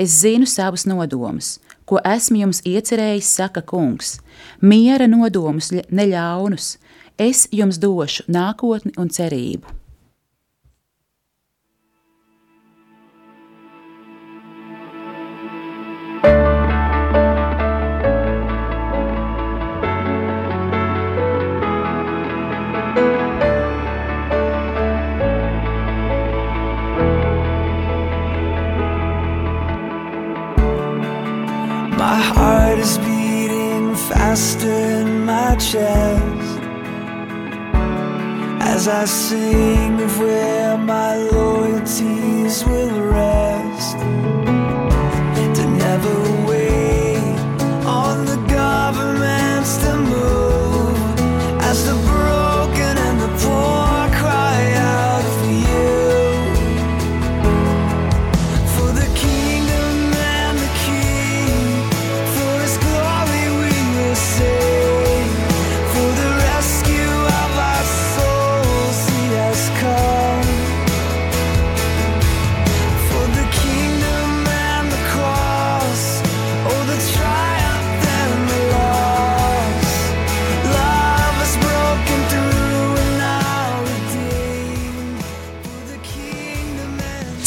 Es 0.00 0.20
zinu 0.22 0.46
savus 0.48 0.86
nodomus, 0.88 1.58
ko 1.84 2.00
esmu 2.04 2.44
jums 2.44 2.62
iecerējis, 2.64 3.34
saka 3.40 3.60
Kungs. 3.60 4.18
Miera 4.60 5.08
nodomus, 5.10 5.72
neļaunus. 5.72 6.76
Es 7.20 7.46
jums 7.52 7.76
došu 7.80 8.24
nākotni 8.32 8.94
un 8.96 9.10
cerību. 9.12 9.79
Chest 35.60 36.60
as 38.62 38.88
I 38.88 39.04
sing 39.04 40.00
of 40.00 40.18
where 40.18 40.78
my 40.78 41.16
loyalties 41.16 42.64
will 42.64 43.00
rest. 43.12 44.49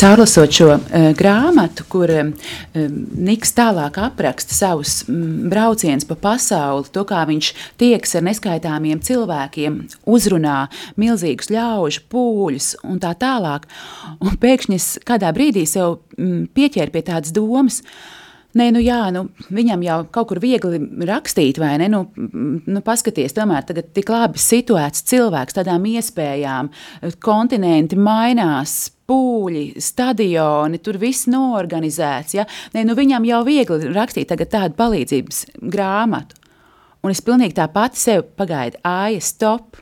Caurlasot 0.04 0.52
šo 0.52 0.66
uh, 0.68 0.80
grāmatu, 1.16 1.86
kur 1.88 2.12
uh, 2.12 2.32
Niks 2.76 3.54
tālāk 3.56 3.96
apraksta 4.04 4.52
savus 4.52 4.98
um, 5.08 5.46
braucienus 5.48 6.04
pa 6.10 6.18
pasauli, 6.20 6.90
to 6.92 7.06
kā 7.08 7.22
viņš 7.30 7.52
tieks 7.80 8.18
ar 8.20 8.26
neskaitāmiem 8.28 9.00
cilvēkiem, 9.00 9.78
uzrunā 10.04 10.58
milzīgus 11.00 11.48
ļaužu 11.56 12.04
pūļus 12.12 12.68
un 12.84 13.00
tā 13.00 13.14
tālāk. 13.22 13.70
Un 14.20 14.36
pēkšņi 14.44 14.76
es 14.76 14.90
kādā 15.08 15.32
brīdī 15.32 15.64
sev 15.72 16.02
um, 16.18 16.50
pieķēru 16.52 16.98
pie 16.98 17.06
tādas 17.08 17.32
domas. 17.32 17.80
Nē, 18.54 18.68
nu 18.76 18.82
jā, 18.84 19.08
nu, 19.14 19.26
viņam 19.54 19.82
jau 19.82 19.96
kaut 20.14 20.28
kur 20.30 20.40
viegli 20.44 20.78
rakstīt, 21.10 21.58
vai 21.62 21.72
ne? 21.82 21.88
Nu, 21.90 22.04
nu, 22.14 22.82
paskaties, 22.86 23.34
tomēr 23.34 23.66
tagad 23.66 23.90
tik 23.98 24.12
labi 24.14 24.42
situēts 24.42 25.06
cilvēks, 25.10 25.58
tādām 25.58 25.88
iespējām, 25.90 26.70
kontinenti 27.26 27.98
mainās, 27.98 28.92
pūļi, 29.10 29.66
stadioni, 29.82 30.80
tur 30.86 31.00
viss 31.02 31.26
norganizēts. 31.32 32.38
Ja? 32.38 32.46
Nē, 32.76 32.86
nu 32.88 32.98
viņam 32.98 33.26
jau 33.28 33.42
viegli 33.48 33.90
rakstīt 33.96 34.30
tādu 34.30 34.78
palīdzības 34.78 35.46
grāmatu. 35.74 36.38
Un 37.04 37.12
es 37.12 37.20
pilnīgi 37.26 37.58
tā 37.58 37.66
pati 37.74 38.00
sev 38.00 38.30
pagaidu, 38.38 38.80
āja, 38.88 39.20
stop. 39.24 39.82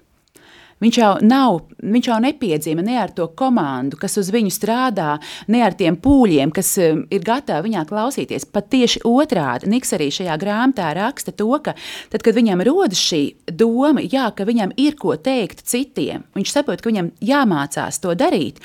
Viņš 0.81 0.97
jau, 0.97 1.11
nav, 1.21 1.59
viņš 1.77 2.07
jau 2.09 2.17
nepiedzima 2.23 2.81
ne 2.85 2.95
ar 2.97 3.11
to 3.13 3.27
komandu, 3.37 3.99
kas 4.01 4.17
uz 4.17 4.31
viņu 4.33 4.49
strādā, 4.53 5.11
ne 5.53 5.61
ar 5.61 5.75
tiem 5.77 5.97
pūļiem, 6.01 6.49
kas 6.55 6.73
um, 6.81 7.03
ir 7.13 7.21
gatavi 7.25 7.69
viņā 7.69 7.83
klausīties. 7.89 8.47
Pat 8.49 8.71
tieši 8.73 9.03
otrādi 9.05 9.69
Niks 9.69 9.93
arī 9.93 10.09
šajā 10.13 10.37
grāmatā 10.41 10.89
raksta 10.97 11.33
to, 11.37 11.51
ka 11.63 11.75
tad, 12.09 12.23
kad 12.25 12.33
viņam 12.37 12.63
rodas 12.65 13.01
šī 13.01 13.21
doma, 13.45 14.01
jā, 14.01 14.31
ka 14.33 14.47
viņam 14.47 14.73
ir 14.81 14.97
ko 14.97 15.13
teikt 15.21 15.61
citiem, 15.69 16.25
viņš 16.37 16.55
saprot, 16.55 16.81
ka 16.81 16.89
viņam 16.89 17.11
jāmācās 17.29 18.01
to 18.01 18.15
darīt. 18.17 18.57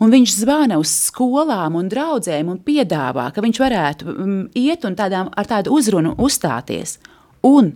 Un 0.00 0.14
viņš 0.14 0.38
zvana 0.40 0.80
uz 0.80 0.94
skolām 1.10 1.76
un 1.76 1.92
draugiem 1.92 2.48
un 2.48 2.62
piedāvā, 2.64 3.28
ka 3.34 3.44
viņš 3.44 3.60
varētu 3.60 4.08
um, 4.08 4.40
iet 4.56 4.88
un 4.88 4.96
tādām, 4.96 5.28
ar 5.36 5.52
tādu 5.52 5.76
uzrunu 5.76 6.16
uzstāties. 6.16 6.96
Un 7.44 7.74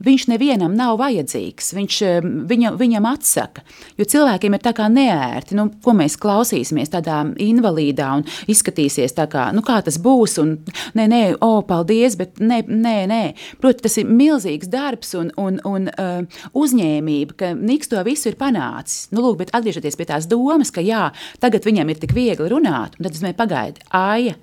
Viņš 0.00 0.26
nevienam 0.30 0.72
nav 0.72 0.94
vajadzīgs, 0.96 1.74
viņš 1.76 1.96
eh, 2.06 2.24
viņu, 2.24 2.72
viņam 2.80 3.06
atsaka. 3.10 3.60
Jo 4.00 4.06
cilvēkiem 4.08 4.54
ir 4.56 4.62
tā 4.64 4.72
kā 4.76 4.86
neērti, 4.88 5.56
nu, 5.58 5.66
ko 5.84 5.92
mēs 5.96 6.16
klausīsimies 6.20 6.92
tādā 6.94 7.18
invalīdā 7.36 8.06
un 8.16 8.24
izskatīsies 8.48 9.12
tā 9.18 9.26
kā, 9.28 9.50
nu, 9.52 9.60
kā 9.66 9.80
tas 9.84 9.98
būs. 10.00 10.38
Un, 10.40 10.54
nē, 10.96 11.04
nē, 11.12 11.20
o, 11.36 11.50
oh, 11.50 11.58
paldies, 11.68 12.16
bet 12.16 12.40
nē, 12.40 12.62
nē, 12.70 12.94
nē. 13.10 13.22
Proti, 13.60 13.84
tas 13.84 13.98
ir 14.00 14.08
milzīgs 14.08 14.70
darbs 14.72 15.12
un, 15.20 15.28
un, 15.40 15.58
un 15.68 15.90
uh, 15.92 16.40
uzņēmība, 16.56 17.36
ka 17.36 17.50
Niks 17.60 17.92
to 17.92 18.00
visu 18.06 18.30
ir 18.30 18.38
panācis. 18.40 19.10
Nu, 19.12 19.20
lūk, 19.26 19.42
bet 19.42 19.52
atgriežoties 19.56 19.98
pie 20.00 20.06
tās 20.08 20.28
domas, 20.30 20.72
ka 20.72 20.84
jā, 20.84 21.10
tagad 21.44 21.68
viņam 21.68 21.92
ir 21.92 22.00
tik 22.00 22.16
viegli 22.16 22.48
runāt, 22.48 22.96
un 22.96 23.04
tad 23.04 23.12
es 23.12 23.20
domāju, 23.20 23.36
pagaidi, 23.42 23.84
Aija, 24.00 24.38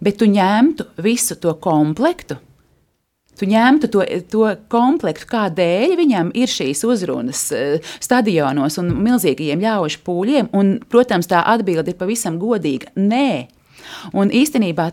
bet 0.00 0.16
tu 0.22 0.30
ņemtu 0.30 0.88
visu 1.04 1.36
to 1.42 1.52
komplektu 1.60 2.40
tu 3.38 3.48
ņemtu 3.48 3.90
to, 3.92 4.04
to 4.32 4.50
komplektu, 4.72 5.28
kādēļ 5.30 5.96
viņam 6.00 6.32
ir 6.38 6.50
šīs 6.50 6.84
uzrunas 6.88 7.46
eh, 7.56 7.94
stadionos 8.02 8.78
un 8.82 8.92
milzīgajiem 9.06 9.62
ļaužu 9.64 10.02
pūļiem. 10.06 10.52
Un, 10.58 10.76
protams, 10.92 11.30
tā 11.30 11.42
atbilde 11.54 11.94
ir 11.94 12.00
pavisam 12.00 12.38
godīga. 12.42 12.92
Nē, 12.98 13.48
Un 14.16 14.32
īstenībā, 14.34 14.88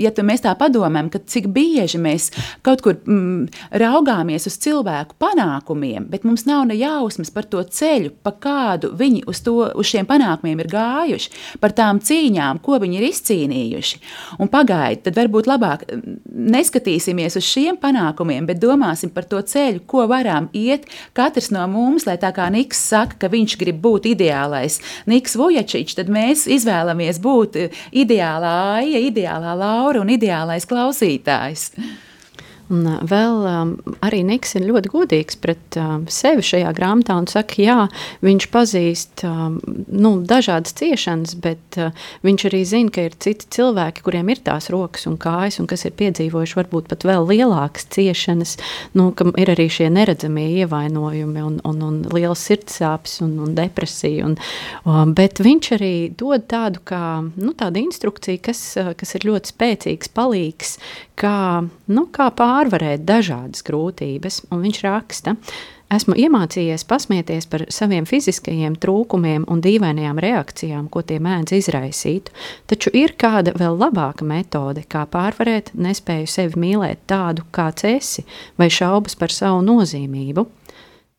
ja 0.00 0.12
mēs 0.22 0.44
tā 0.44 0.54
padomājam, 0.58 1.10
cik 1.12 1.48
bieži 1.52 2.00
mēs 2.02 2.30
kaut 2.66 2.82
kur 2.84 2.98
mm, 3.00 3.48
raugāmies 3.82 4.46
uz 4.48 4.58
cilvēku 4.62 5.16
panākumiem, 5.22 6.06
bet 6.10 6.26
mums 6.28 6.46
nav 6.48 6.66
ne 6.70 6.76
jausmas 6.78 7.32
par 7.34 7.48
to 7.50 7.62
ceļu, 7.62 8.12
pa 8.22 8.34
kādu 8.34 8.92
viņi 8.98 9.24
uz, 9.30 9.42
to, 9.44 9.56
uz 9.78 9.88
šiem 9.88 10.08
panākumiem 10.08 10.62
ir 10.62 10.70
gājuši, 10.72 11.32
par 11.62 11.74
tām 11.76 12.00
cīņām, 12.02 12.62
ko 12.64 12.78
viņi 12.82 12.98
ir 13.00 13.08
izcīnījuši. 13.08 14.00
Un 14.42 14.50
pagaidi, 14.52 15.02
tad 15.06 15.18
varbūt 15.18 15.48
labāk 15.50 15.84
neskatīsimies 16.32 17.38
uz 17.38 17.46
šiem 17.46 17.78
panākumiem, 17.82 18.46
bet 18.48 18.60
domāsim 18.62 19.12
par 19.12 19.26
to 19.30 19.40
ceļu, 19.42 19.84
ko 19.88 20.06
varam 20.10 20.48
iet 20.56 20.88
katrs 21.16 21.50
no 21.54 21.64
mums, 21.70 22.06
lai 22.08 22.18
tā 22.20 22.32
kā 22.34 22.48
Niks 22.52 22.80
saka, 22.92 23.16
ka 23.24 23.32
viņš 23.32 23.56
grib 23.60 23.80
būt 23.82 24.10
ideālais 24.12 24.80
Niks 25.10 25.36
Vujačiņš, 25.38 25.96
tad 25.98 26.10
mēs 26.12 26.44
izvēlamies 26.50 27.20
būt 27.22 27.58
ideālā 28.12 28.52
aija, 28.78 29.00
ideālā 29.00 29.54
Laura 29.56 30.02
un 30.02 30.10
ideālais 30.12 30.66
klausītājs. 30.68 31.70
Un 32.72 32.86
vēl 33.04 33.42
um, 33.44 33.72
arī 34.04 34.22
Niks 34.24 34.54
ir 34.56 34.64
ļoti 34.64 34.90
godīgs 34.92 35.36
pret 35.42 35.76
um, 35.76 36.06
sevi 36.08 36.44
šajā 36.46 36.70
grāmatā 36.76 37.18
un 37.20 37.26
saka, 37.28 37.58
jā, 37.60 37.76
viņš 38.24 38.46
pazīst 38.52 39.24
um, 39.28 39.58
nu, 39.92 40.14
dažādas 40.28 40.72
ciešanas, 40.78 41.34
bet 41.42 41.78
uh, 41.80 41.92
viņš 42.24 42.46
arī 42.48 42.62
zina, 42.68 42.92
ka 42.94 43.04
ir 43.08 43.16
citi 43.20 43.48
cilvēki, 43.58 44.04
kuriem 44.06 44.32
ir 44.32 44.40
tās 44.46 44.70
rokas 44.72 45.04
un 45.10 45.18
kājas, 45.20 45.60
un 45.60 45.68
kas 45.68 45.84
ir 45.84 45.96
piedzīvojuši 46.00 46.58
varbūt 46.62 46.88
pat 46.92 47.04
vēl 47.08 47.28
lielākas 47.28 47.88
ciešanas, 47.92 48.56
nu, 48.96 49.10
kam 49.18 49.34
ir 49.40 49.52
arī 49.52 49.68
šie 49.72 49.90
neredzamie 49.92 50.48
ievainojumi 50.62 51.44
un, 51.44 51.60
un, 51.68 51.84
un 51.90 52.00
liels 52.14 52.46
sirdsāpes 52.48 53.20
un, 53.26 53.36
un 53.44 53.52
depresija. 53.58 54.30
Un, 54.30 54.38
um, 54.88 55.12
bet 55.18 55.42
viņš 55.44 55.72
arī 55.76 55.94
dod 56.16 56.48
tādu 56.48 56.80
kā, 56.88 57.04
nu, 57.36 57.52
tādu 57.58 57.84
instrukciju, 57.84 58.40
kas, 58.48 58.64
uh, 58.80 58.94
kas 58.96 59.16
ir 59.18 59.28
ļoti 59.28 59.52
spēcīgs 59.52 60.14
palīgs, 60.16 60.78
kā, 61.20 61.36
nu, 61.92 62.06
kā 62.14 62.30
pārvarēt 62.62 63.06
dažādas 63.06 63.64
grūtības. 63.66 64.42
Un 64.52 64.62
viņš 64.62 64.80
raksta, 64.84 65.34
esmu 65.92 66.14
iemācījies 66.16 66.84
pasmieties 66.88 67.48
par 67.50 67.66
saviem 67.72 68.06
fiziskajiem 68.08 68.76
trūkumiem 68.80 69.46
un 69.50 69.62
dīvainajām 69.64 70.20
reakcijām, 70.22 70.88
ko 70.88 71.02
tie 71.02 71.18
mēdz 71.22 71.56
izraisīt, 71.58 72.30
taču 72.70 72.92
ir 72.94 73.16
kāda 73.18 73.54
vēl 73.58 73.76
labāka 73.78 74.24
metode, 74.24 74.84
kā 74.86 75.04
pārvarēt 75.10 75.74
nespēju 75.74 76.30
sevi 76.30 76.62
mīlēt 76.62 77.04
tādu, 77.10 77.44
kāds 77.50 77.86
esi, 77.88 78.26
vai 78.58 78.70
šaubas 78.70 79.18
par 79.18 79.34
savu 79.34 79.62
nozīmību. 79.66 80.46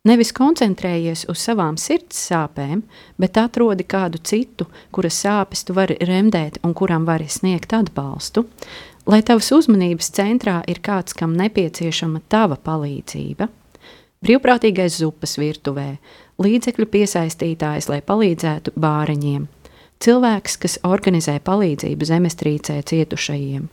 Nevis 0.03 0.33
koncentrējies 0.35 1.21
uz 1.31 1.39
savām 1.39 1.77
sirds 1.79 2.17
sāpēm, 2.27 2.81
bet 3.15 3.37
atrodi 3.39 3.85
kādu 3.87 4.19
citu, 4.19 4.65
kuras 4.91 5.15
sāpes 5.23 5.63
tu 5.63 5.75
vari 5.77 5.95
remdēt 6.03 6.59
un 6.67 6.73
kuram 6.75 7.05
vari 7.07 7.29
sniegt 7.31 7.71
atbalstu 7.71 8.43
lai 9.09 9.21
tavas 9.25 9.51
uzmanības 9.55 10.11
centrā 10.15 10.61
ir 10.69 10.79
kāds, 10.83 11.15
kam 11.17 11.35
nepieciešama 11.39 12.23
tava 12.31 12.57
palīdzība. 12.57 13.49
Brīvprātīgais 14.23 15.01
zupas 15.01 15.35
virtuvē, 15.35 15.97
līdzekļu 16.39 16.87
piesaistītājs, 16.93 17.89
lai 17.91 17.99
palīdzētu 18.05 18.71
bāriņiem, 18.79 19.49
cilvēks, 20.03 20.55
kas 20.63 20.77
organizē 20.87 21.35
palīdzību 21.43 22.07
zemestrīcē 22.07 22.77
cietušajiem, 22.87 23.67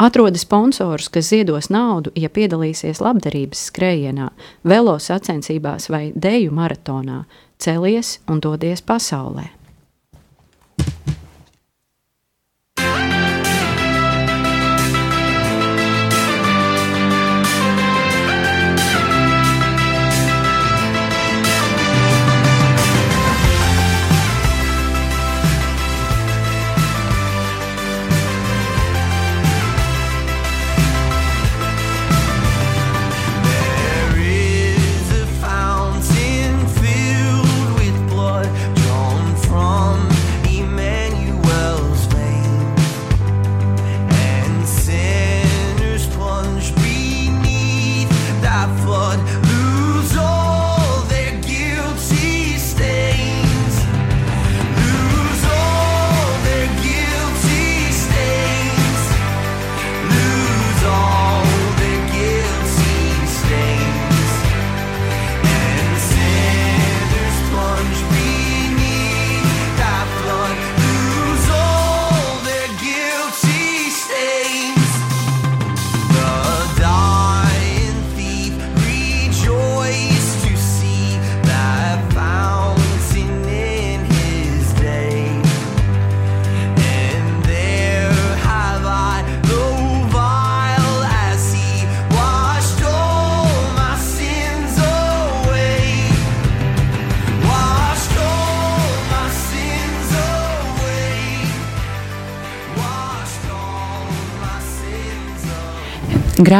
atroda 0.00 0.40
sponsors, 0.40 1.10
kas 1.12 1.28
ziedos 1.34 1.68
naudu, 1.68 2.14
ja 2.16 2.32
piedalīsies 2.32 3.04
labdarības 3.04 3.68
skrējienā, 3.68 4.32
velo 4.64 4.96
sacensībās 4.96 5.90
vai 5.92 6.06
deju 6.16 6.56
maratonā, 6.56 7.24
celies 7.60 8.18
un 8.28 8.40
dodies 8.40 8.80
pasaulē. 8.80 9.59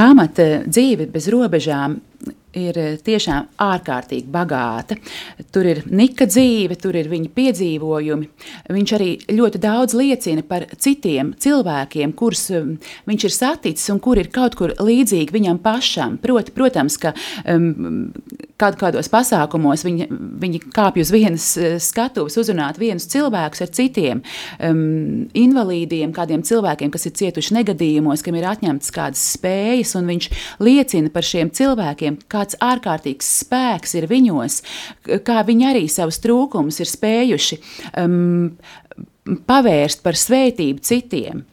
Grāmata 0.00 0.44
dzīve 0.64 1.10
bez 1.12 1.26
robežām 1.28 1.98
ir 2.56 2.76
tiešām 3.04 3.50
ārkārtīgi 3.60 4.30
bagāta. 4.32 4.96
Tur 5.52 5.66
ir 5.68 5.82
Nika 5.92 6.24
dzīve, 6.30 6.78
tur 6.80 6.96
ir 6.96 7.10
viņa 7.10 7.28
piedzīvojumi. 7.36 8.28
Viņš 8.72 8.94
arī 8.96 9.10
ļoti 9.36 9.60
daudz 9.60 9.94
liecina 9.98 10.44
par 10.46 10.64
citiem 10.80 11.34
cilvēkiem, 11.40 12.14
kurus 12.16 12.46
um, 12.56 12.72
viņš 13.10 13.26
ir 13.28 13.34
saticis 13.36 13.92
un 13.92 14.00
kur 14.02 14.18
ir 14.18 14.32
kaut 14.32 14.56
kur 14.58 14.72
līdzīgi 14.80 15.36
viņam 15.36 15.60
pašam. 15.62 16.16
Proti, 16.22 16.54
protams, 16.56 16.96
ka 17.02 17.12
um, 17.44 18.08
kād, 18.60 18.78
kādos 18.80 19.10
pasākumos 19.12 19.86
viņi, 19.86 20.08
viņi 20.42 20.62
kāpj 20.74 21.04
uz 21.04 21.14
vienas 21.14 21.48
uh, 21.60 21.78
skatuves, 21.82 22.38
uzrunāt 22.40 22.80
vienus 22.82 23.06
cilvēkus 23.12 23.64
ar 23.64 23.72
citiem 23.78 24.24
um, 24.58 24.82
invalīdiem, 25.38 26.12
kādiem 26.16 26.42
cilvēkiem, 26.46 26.90
kas 26.90 27.06
ir 27.06 27.16
cietuši 27.22 27.60
negadījumos, 27.60 28.26
kam 28.26 28.38
ir 28.38 28.50
atņemtas 28.50 28.94
kādas 28.94 29.24
spējas, 29.36 29.94
un 30.00 30.10
viņš 30.10 30.30
liecina 30.66 31.14
par 31.14 31.26
šiem 31.26 31.54
cilvēkiem, 31.54 32.20
kā 32.26 32.40
kāds 32.40 32.58
ārkārtīgs 32.64 33.28
spēks 33.44 33.96
ir 34.00 34.08
viņos, 34.10 34.60
kā 35.26 35.42
viņi 35.46 35.68
arī 35.70 35.86
savus 35.92 36.20
trūkumus 36.24 36.80
ir 36.80 36.88
spējuši 36.90 37.60
um, 38.00 38.50
pavērst 39.50 40.04
par 40.04 40.18
svētību 40.18 40.82
citiem. 40.86 41.44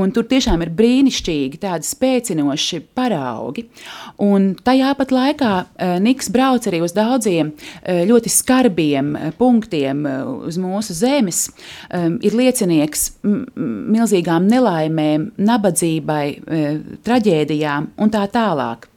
Un 0.00 0.12
tur 0.14 0.26
tiešām 0.30 0.62
ir 0.64 0.72
brīnišķīgi, 0.76 1.60
tādi 1.62 1.88
spēcinoši 1.88 2.80
paraugi. 2.96 3.66
Un 4.22 4.52
tajā 4.64 4.92
pat 4.98 5.14
laikā 5.14 5.52
uh, 5.64 5.96
Niks 6.04 6.30
brauc 6.34 6.66
arī 6.70 6.82
uz 6.84 6.94
daudziem 6.96 7.52
uh, 7.54 8.02
ļoti 8.08 8.32
skarbiem 8.32 9.12
uh, 9.14 9.28
punktiem 9.38 10.04
uh, 10.08 10.32
uz 10.48 10.58
mūsu 10.60 10.96
zemes. 10.96 11.46
Um, 11.90 12.18
ir 12.24 12.36
liecinieks 12.38 13.10
milzīgām 13.24 14.48
nelaimēm, 14.50 15.30
nabadzībai, 15.38 16.24
uh, 16.40 16.66
traģēdijām 17.06 17.94
un 18.00 18.14
tā 18.14 18.26
tālāk. 18.32 18.90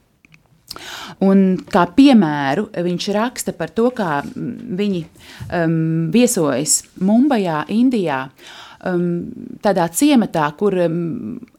Un 1.24 1.42
kā 1.72 1.86
piemēru 1.96 2.68
viņš 2.84 3.10
raksta 3.16 3.54
par 3.56 3.72
to, 3.74 3.88
kā 3.96 4.20
viņi 4.28 5.02
um, 5.04 6.08
viesojas 6.14 6.82
Mumbajā, 7.00 7.64
Indijā. 7.72 8.26
Um, 8.28 8.66
tādā 8.78 9.86
ciematā, 9.90 10.44
kur 10.58 10.76
um, 10.84 10.98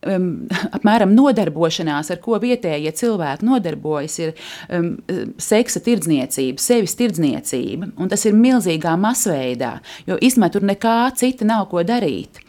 um, 0.08 0.28
apmēram 0.78 1.12
nodarbošanās, 1.16 2.12
ar 2.14 2.22
ko 2.24 2.40
vietējie 2.40 2.94
cilvēki 2.96 3.48
nodarbojas, 3.48 4.18
ir 4.24 4.34
um, 4.72 4.94
seksa 5.42 5.82
tirdzniecība, 5.84 6.64
sevis 6.64 6.96
tirdzniecība. 7.00 7.92
Tas 8.12 8.26
ir 8.30 8.38
milzīgā 8.40 8.96
masveidā, 9.00 9.78
jo 10.08 10.18
izmet 10.22 10.56
tur 10.56 10.66
nekā 10.68 10.98
cita 11.20 11.48
nav 11.48 11.68
ko 11.74 11.84
darīt. 11.84 12.40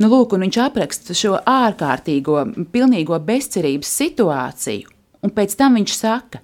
Nu, 0.00 0.10
lūk, 0.12 0.36
viņš 0.40 0.60
apraksta 0.66 1.16
šo 1.16 1.38
ārkārtīgo, 1.48 2.44
pilnīgo 2.72 3.18
bezcerības 3.24 3.90
situāciju, 4.00 4.92
un 5.24 5.34
pēc 5.36 5.56
tam 5.58 5.76
viņš 5.80 5.96
saka, 5.96 6.42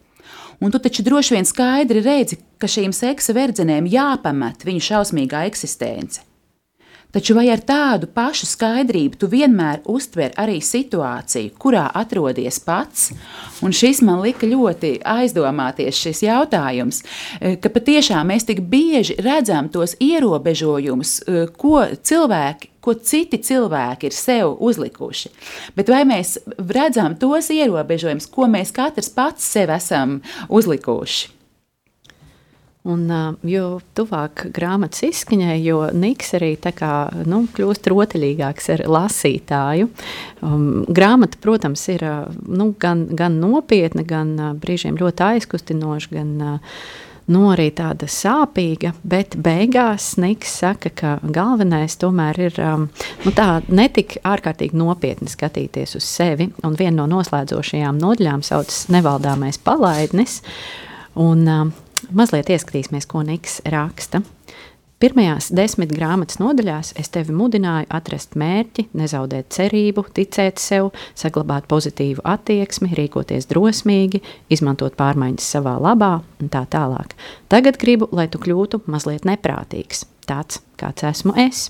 un 0.60 0.72
tu 0.72 0.80
taču 0.82 1.04
droši 1.04 1.36
vien 1.36 1.48
skaidri 1.48 2.02
redzi, 2.04 2.40
ka 2.60 2.68
šīm 2.70 2.94
seksa 2.96 3.36
verdzenēm 3.36 3.88
jāpamet 3.92 4.64
viņu 4.64 4.84
šausmīgā 4.88 5.44
eksistence. 5.50 6.24
Taču 7.16 7.32
vai 7.32 7.46
ar 7.48 7.62
tādu 7.64 8.10
pašu 8.12 8.44
skaidrību 8.44 9.16
tu 9.16 9.28
vienmēr 9.32 9.78
uztver 9.88 10.34
arī 10.36 10.58
situāciju, 10.60 11.54
kurā 11.56 11.86
atrodies 11.96 12.58
pats? 12.60 13.06
Un 13.64 13.72
šis 13.72 14.02
man 14.04 14.20
lika 14.20 14.44
ļoti 14.44 14.98
aizdomāties 15.00 15.96
šis 15.96 16.20
jautājums, 16.26 16.98
eh, 17.40 17.56
ka 17.56 17.70
patiešām 17.72 18.28
mēs 18.28 18.44
tik 18.44 18.60
bieži 18.68 19.16
redzam 19.16 19.70
tos 19.72 19.96
ierobežojumus, 19.96 21.22
eh, 21.24 21.46
ko 21.56 21.86
cilvēki 21.96 22.68
ko 22.80 22.94
citi 22.94 23.38
cilvēki 23.42 24.04
ir 24.04 24.12
sev 24.12 24.58
uzlikuši. 24.60 25.28
Bet 25.74 25.88
vai 25.88 26.04
mēs 26.04 26.36
redzam 26.58 27.16
tos 27.18 27.48
ierobežojumus, 27.48 28.28
ko 28.30 28.42
mēs 28.42 28.70
katrs 28.72 29.08
pats 29.08 29.42
sev 29.42 29.70
esam 29.70 30.20
uzlikuši? 30.48 31.35
Un, 32.86 33.08
jo 33.42 33.80
tuvāk 33.98 34.44
grāmatas 34.54 35.02
izskaņai, 35.08 35.56
jo 35.64 35.80
Niks 35.96 36.36
arī 36.38 36.52
kā, 36.56 36.92
nu, 37.26 37.40
kļūst 37.56 37.88
rotaļīgāks 37.90 38.70
ar 38.76 38.84
lasītāju. 38.86 39.88
Um, 40.46 40.84
grāmata, 40.86 41.40
protams, 41.42 41.82
ir 41.90 42.04
nu, 42.46 42.70
gan, 42.78 43.08
gan 43.18 43.40
nopietna, 43.42 44.06
gan 44.06 44.36
brīžiem 44.62 45.00
ļoti 45.00 45.26
aizkustinoša, 45.32 46.14
gan 46.14 46.30
nu, 47.32 47.42
arī 47.50 47.68
tāda 47.74 48.08
sāpīga. 48.10 48.92
Bet 49.02 49.36
beigās 49.42 50.12
Niks 50.22 50.58
saka, 50.60 50.92
ka 50.94 51.14
galvenais 51.22 51.98
tomēr 52.00 52.38
ir 52.48 52.60
um, 52.62 52.86
nu, 53.24 53.32
tā 53.34 53.48
netik 53.68 54.18
ārkārtīgi 54.26 54.78
nopietni 54.78 55.30
skatīties 55.30 55.96
uz 55.98 56.06
sevi. 56.06 56.50
Un 56.66 56.78
viena 56.78 57.02
no 57.02 57.08
noslēdzošajām 57.16 57.98
nodaļām 58.02 58.46
saucas 58.46 58.86
Nevaldāmais 58.94 59.58
palaidnis. 59.58 60.38
Un, 61.16 61.42
um, 61.48 61.74
mazliet 62.10 62.50
ieskatīsimies, 62.52 63.08
ko 63.10 63.22
Niks 63.26 63.60
raksta. 63.72 64.22
Pirmajās 64.96 65.50
desmit 65.52 65.90
grāmatas 65.92 66.38
nodaļās 66.40 66.94
es 66.96 67.10
tevi 67.12 67.34
mudināju 67.36 67.84
atrast 67.92 68.32
mērķi, 68.40 68.86
nezaudēt 68.96 69.50
cerību, 69.52 70.06
ticēt 70.16 70.56
sev, 70.56 70.88
saglabāt 71.12 71.66
pozitīvu 71.68 72.24
attieksmi, 72.24 72.88
rīkoties 72.96 73.44
drosmīgi, 73.50 74.22
izmantot 74.48 74.96
pārmaiņas 74.96 75.50
savā 75.52 75.74
labā 75.84 76.14
un 76.40 76.48
tā 76.48 76.64
tālāk. 76.72 77.12
Tagad 77.52 77.76
gribu, 77.82 78.08
lai 78.08 78.24
tu 78.32 78.40
kļūtu 78.40 78.86
mazliet 78.88 79.28
neprātīgs, 79.28 80.06
tāds 80.24 80.62
kāds 80.80 81.04
esmu 81.04 81.36
es. 81.44 81.66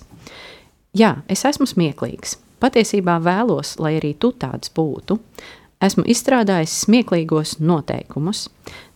Jā, 0.94 1.16
es 1.26 1.42
esmu 1.50 1.66
smieklīgs. 1.66 2.38
Patiesībā 2.62 3.18
vēlos, 3.26 3.74
lai 3.82 3.96
arī 3.98 4.14
tu 4.14 4.30
tāds 4.38 4.70
būtu. 4.70 5.18
Esmu 5.76 6.06
izstrādājis 6.08 6.72
smieklīgos 6.86 7.58
noteikumus. 7.60 8.46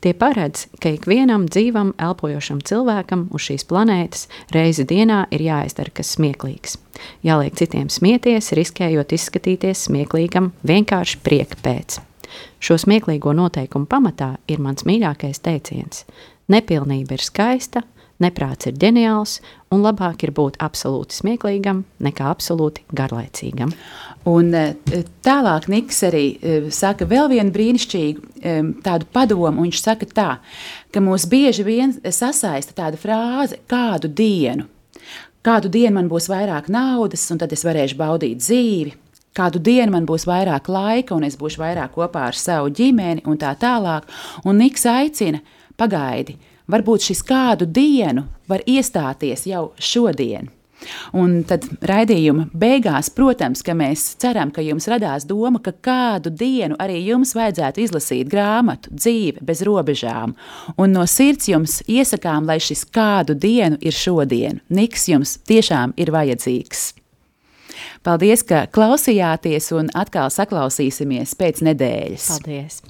Tie 0.00 0.14
paredz, 0.16 0.62
ka 0.80 0.94
ikvienam 0.94 1.44
dzīvam, 1.44 1.90
elpojošam 2.00 2.62
cilvēkam 2.64 3.26
uz 3.36 3.50
šīs 3.50 3.66
planētas 3.68 4.30
reizi 4.54 4.86
dienā 4.88 5.26
ir 5.28 5.44
jāizdara 5.44 5.92
kas 5.92 6.14
smieklīgs. 6.16 6.78
Jāliek 7.26 7.58
citiem 7.60 7.90
smieties, 7.92 8.54
riskējot 8.56 9.12
izskatīties 9.12 9.84
smieklīgam 9.90 10.54
vienkārši 10.64 11.20
prieka 11.20 11.60
pēc. 11.60 12.00
Šo 12.64 12.78
smieklīgo 12.80 13.36
noteikumu 13.36 13.84
pamatā 13.90 14.38
ir 14.48 14.64
mans 14.64 14.88
mīļākais 14.88 15.44
teiciens: 15.44 16.06
Nepilnība 16.48 17.18
ir 17.18 17.26
skaista, 17.28 17.84
Neprāts 18.20 18.68
ir 18.68 18.76
ģeniāls, 18.76 19.38
un 19.72 19.80
labāk 19.80 20.26
ir 20.26 20.35
būt 20.37 20.59
absolūti 20.61 21.16
smieklīgam 21.16 21.85
nekā 22.04 22.26
absolūti 22.28 22.85
garlaicīgam. 22.92 23.72
Un 24.28 24.50
e, 24.52 24.64
tālāk 25.24 25.70
Niks 25.72 26.02
arī 26.04 26.24
e, 26.37 26.59
saka 26.74 27.09
vēl 27.09 27.30
vienu 27.33 27.54
brīnišķīgu 27.54 28.20
e, 28.20 28.56
tādu 28.85 29.09
padomu. 29.14 29.64
Viņš 29.64 29.80
saka 29.80 30.09
tā, 30.12 30.28
ka 30.92 31.00
mūs 31.04 31.24
bieži 31.33 31.64
vien 31.64 31.96
sasaista 32.04 32.76
tāda 32.83 33.00
frāze 33.00 33.62
kādu 33.70 34.12
dienu. 34.12 34.68
Kādu 35.40 35.72
dienu 35.72 35.96
man 35.96 36.11
būs 36.12 36.28
vairāk 36.28 36.68
naudas, 36.68 37.24
un 37.33 37.40
tad 37.40 37.54
es 37.56 37.64
varēšu 37.64 37.96
baudīt 37.96 38.42
dzīvi. 38.44 38.92
Kādu 39.37 39.62
dienu 39.64 39.94
man 39.94 40.04
būs 40.04 40.26
vairāk 40.28 40.68
laika, 40.68 41.16
un 41.16 41.24
es 41.24 41.38
būšu 41.40 41.62
vairāk 41.62 41.94
kopā 41.96 42.26
ar 42.28 42.37
savu 42.37 42.68
ģimeni, 42.76 43.24
un 43.24 43.40
tā 43.40 43.54
tālāk. 43.56 44.04
Un 44.44 44.61
Niks 44.61 44.85
aicina, 44.90 45.40
pagaidi, 45.80 46.37
varbūt 46.72 47.11
šis 47.11 47.24
kādu 47.26 47.68
dienu 47.68 48.26
var 48.50 48.64
iestāties 48.66 49.46
jau 49.50 49.70
šodien. 49.78 50.50
Un 51.12 51.42
tad 51.48 51.66
raidījuma 51.85 52.46
beigās, 52.56 53.11
protams, 53.12 53.62
mēs 53.76 54.04
ceram, 54.20 54.52
ka 54.54 54.62
jums 54.64 54.88
radās 54.88 55.26
doma, 55.28 55.61
ka 55.62 55.72
kādu 55.72 56.33
dienu 56.33 56.78
arī 56.80 57.02
jums 57.04 57.35
vajadzētu 57.37 57.85
izlasīt 57.85 58.30
grāmatu 58.33 58.92
Dzīve 58.94 59.44
bez 59.44 59.62
robežām. 59.66 60.35
Un 60.80 60.96
no 60.96 61.04
sirds 61.06 61.50
jums 61.50 61.80
iesakām, 61.87 62.48
lai 62.48 62.59
šis 62.62 62.87
kādu 62.88 63.37
dienu 63.37 63.76
ir 63.80 63.96
šodien. 63.96 64.62
Niks 64.68 65.09
jums 65.11 65.37
tiešām 65.48 65.94
ir 66.00 66.12
vajadzīgs. 66.14 66.94
Paldies, 68.04 68.42
ka 68.44 68.64
klausījāties 68.72 69.70
un 69.76 69.92
atkal 69.96 70.33
saklausīsimies 70.33 71.37
pēc 71.37 71.61
nedēļas. 71.68 72.33
Paldies! 72.33 72.80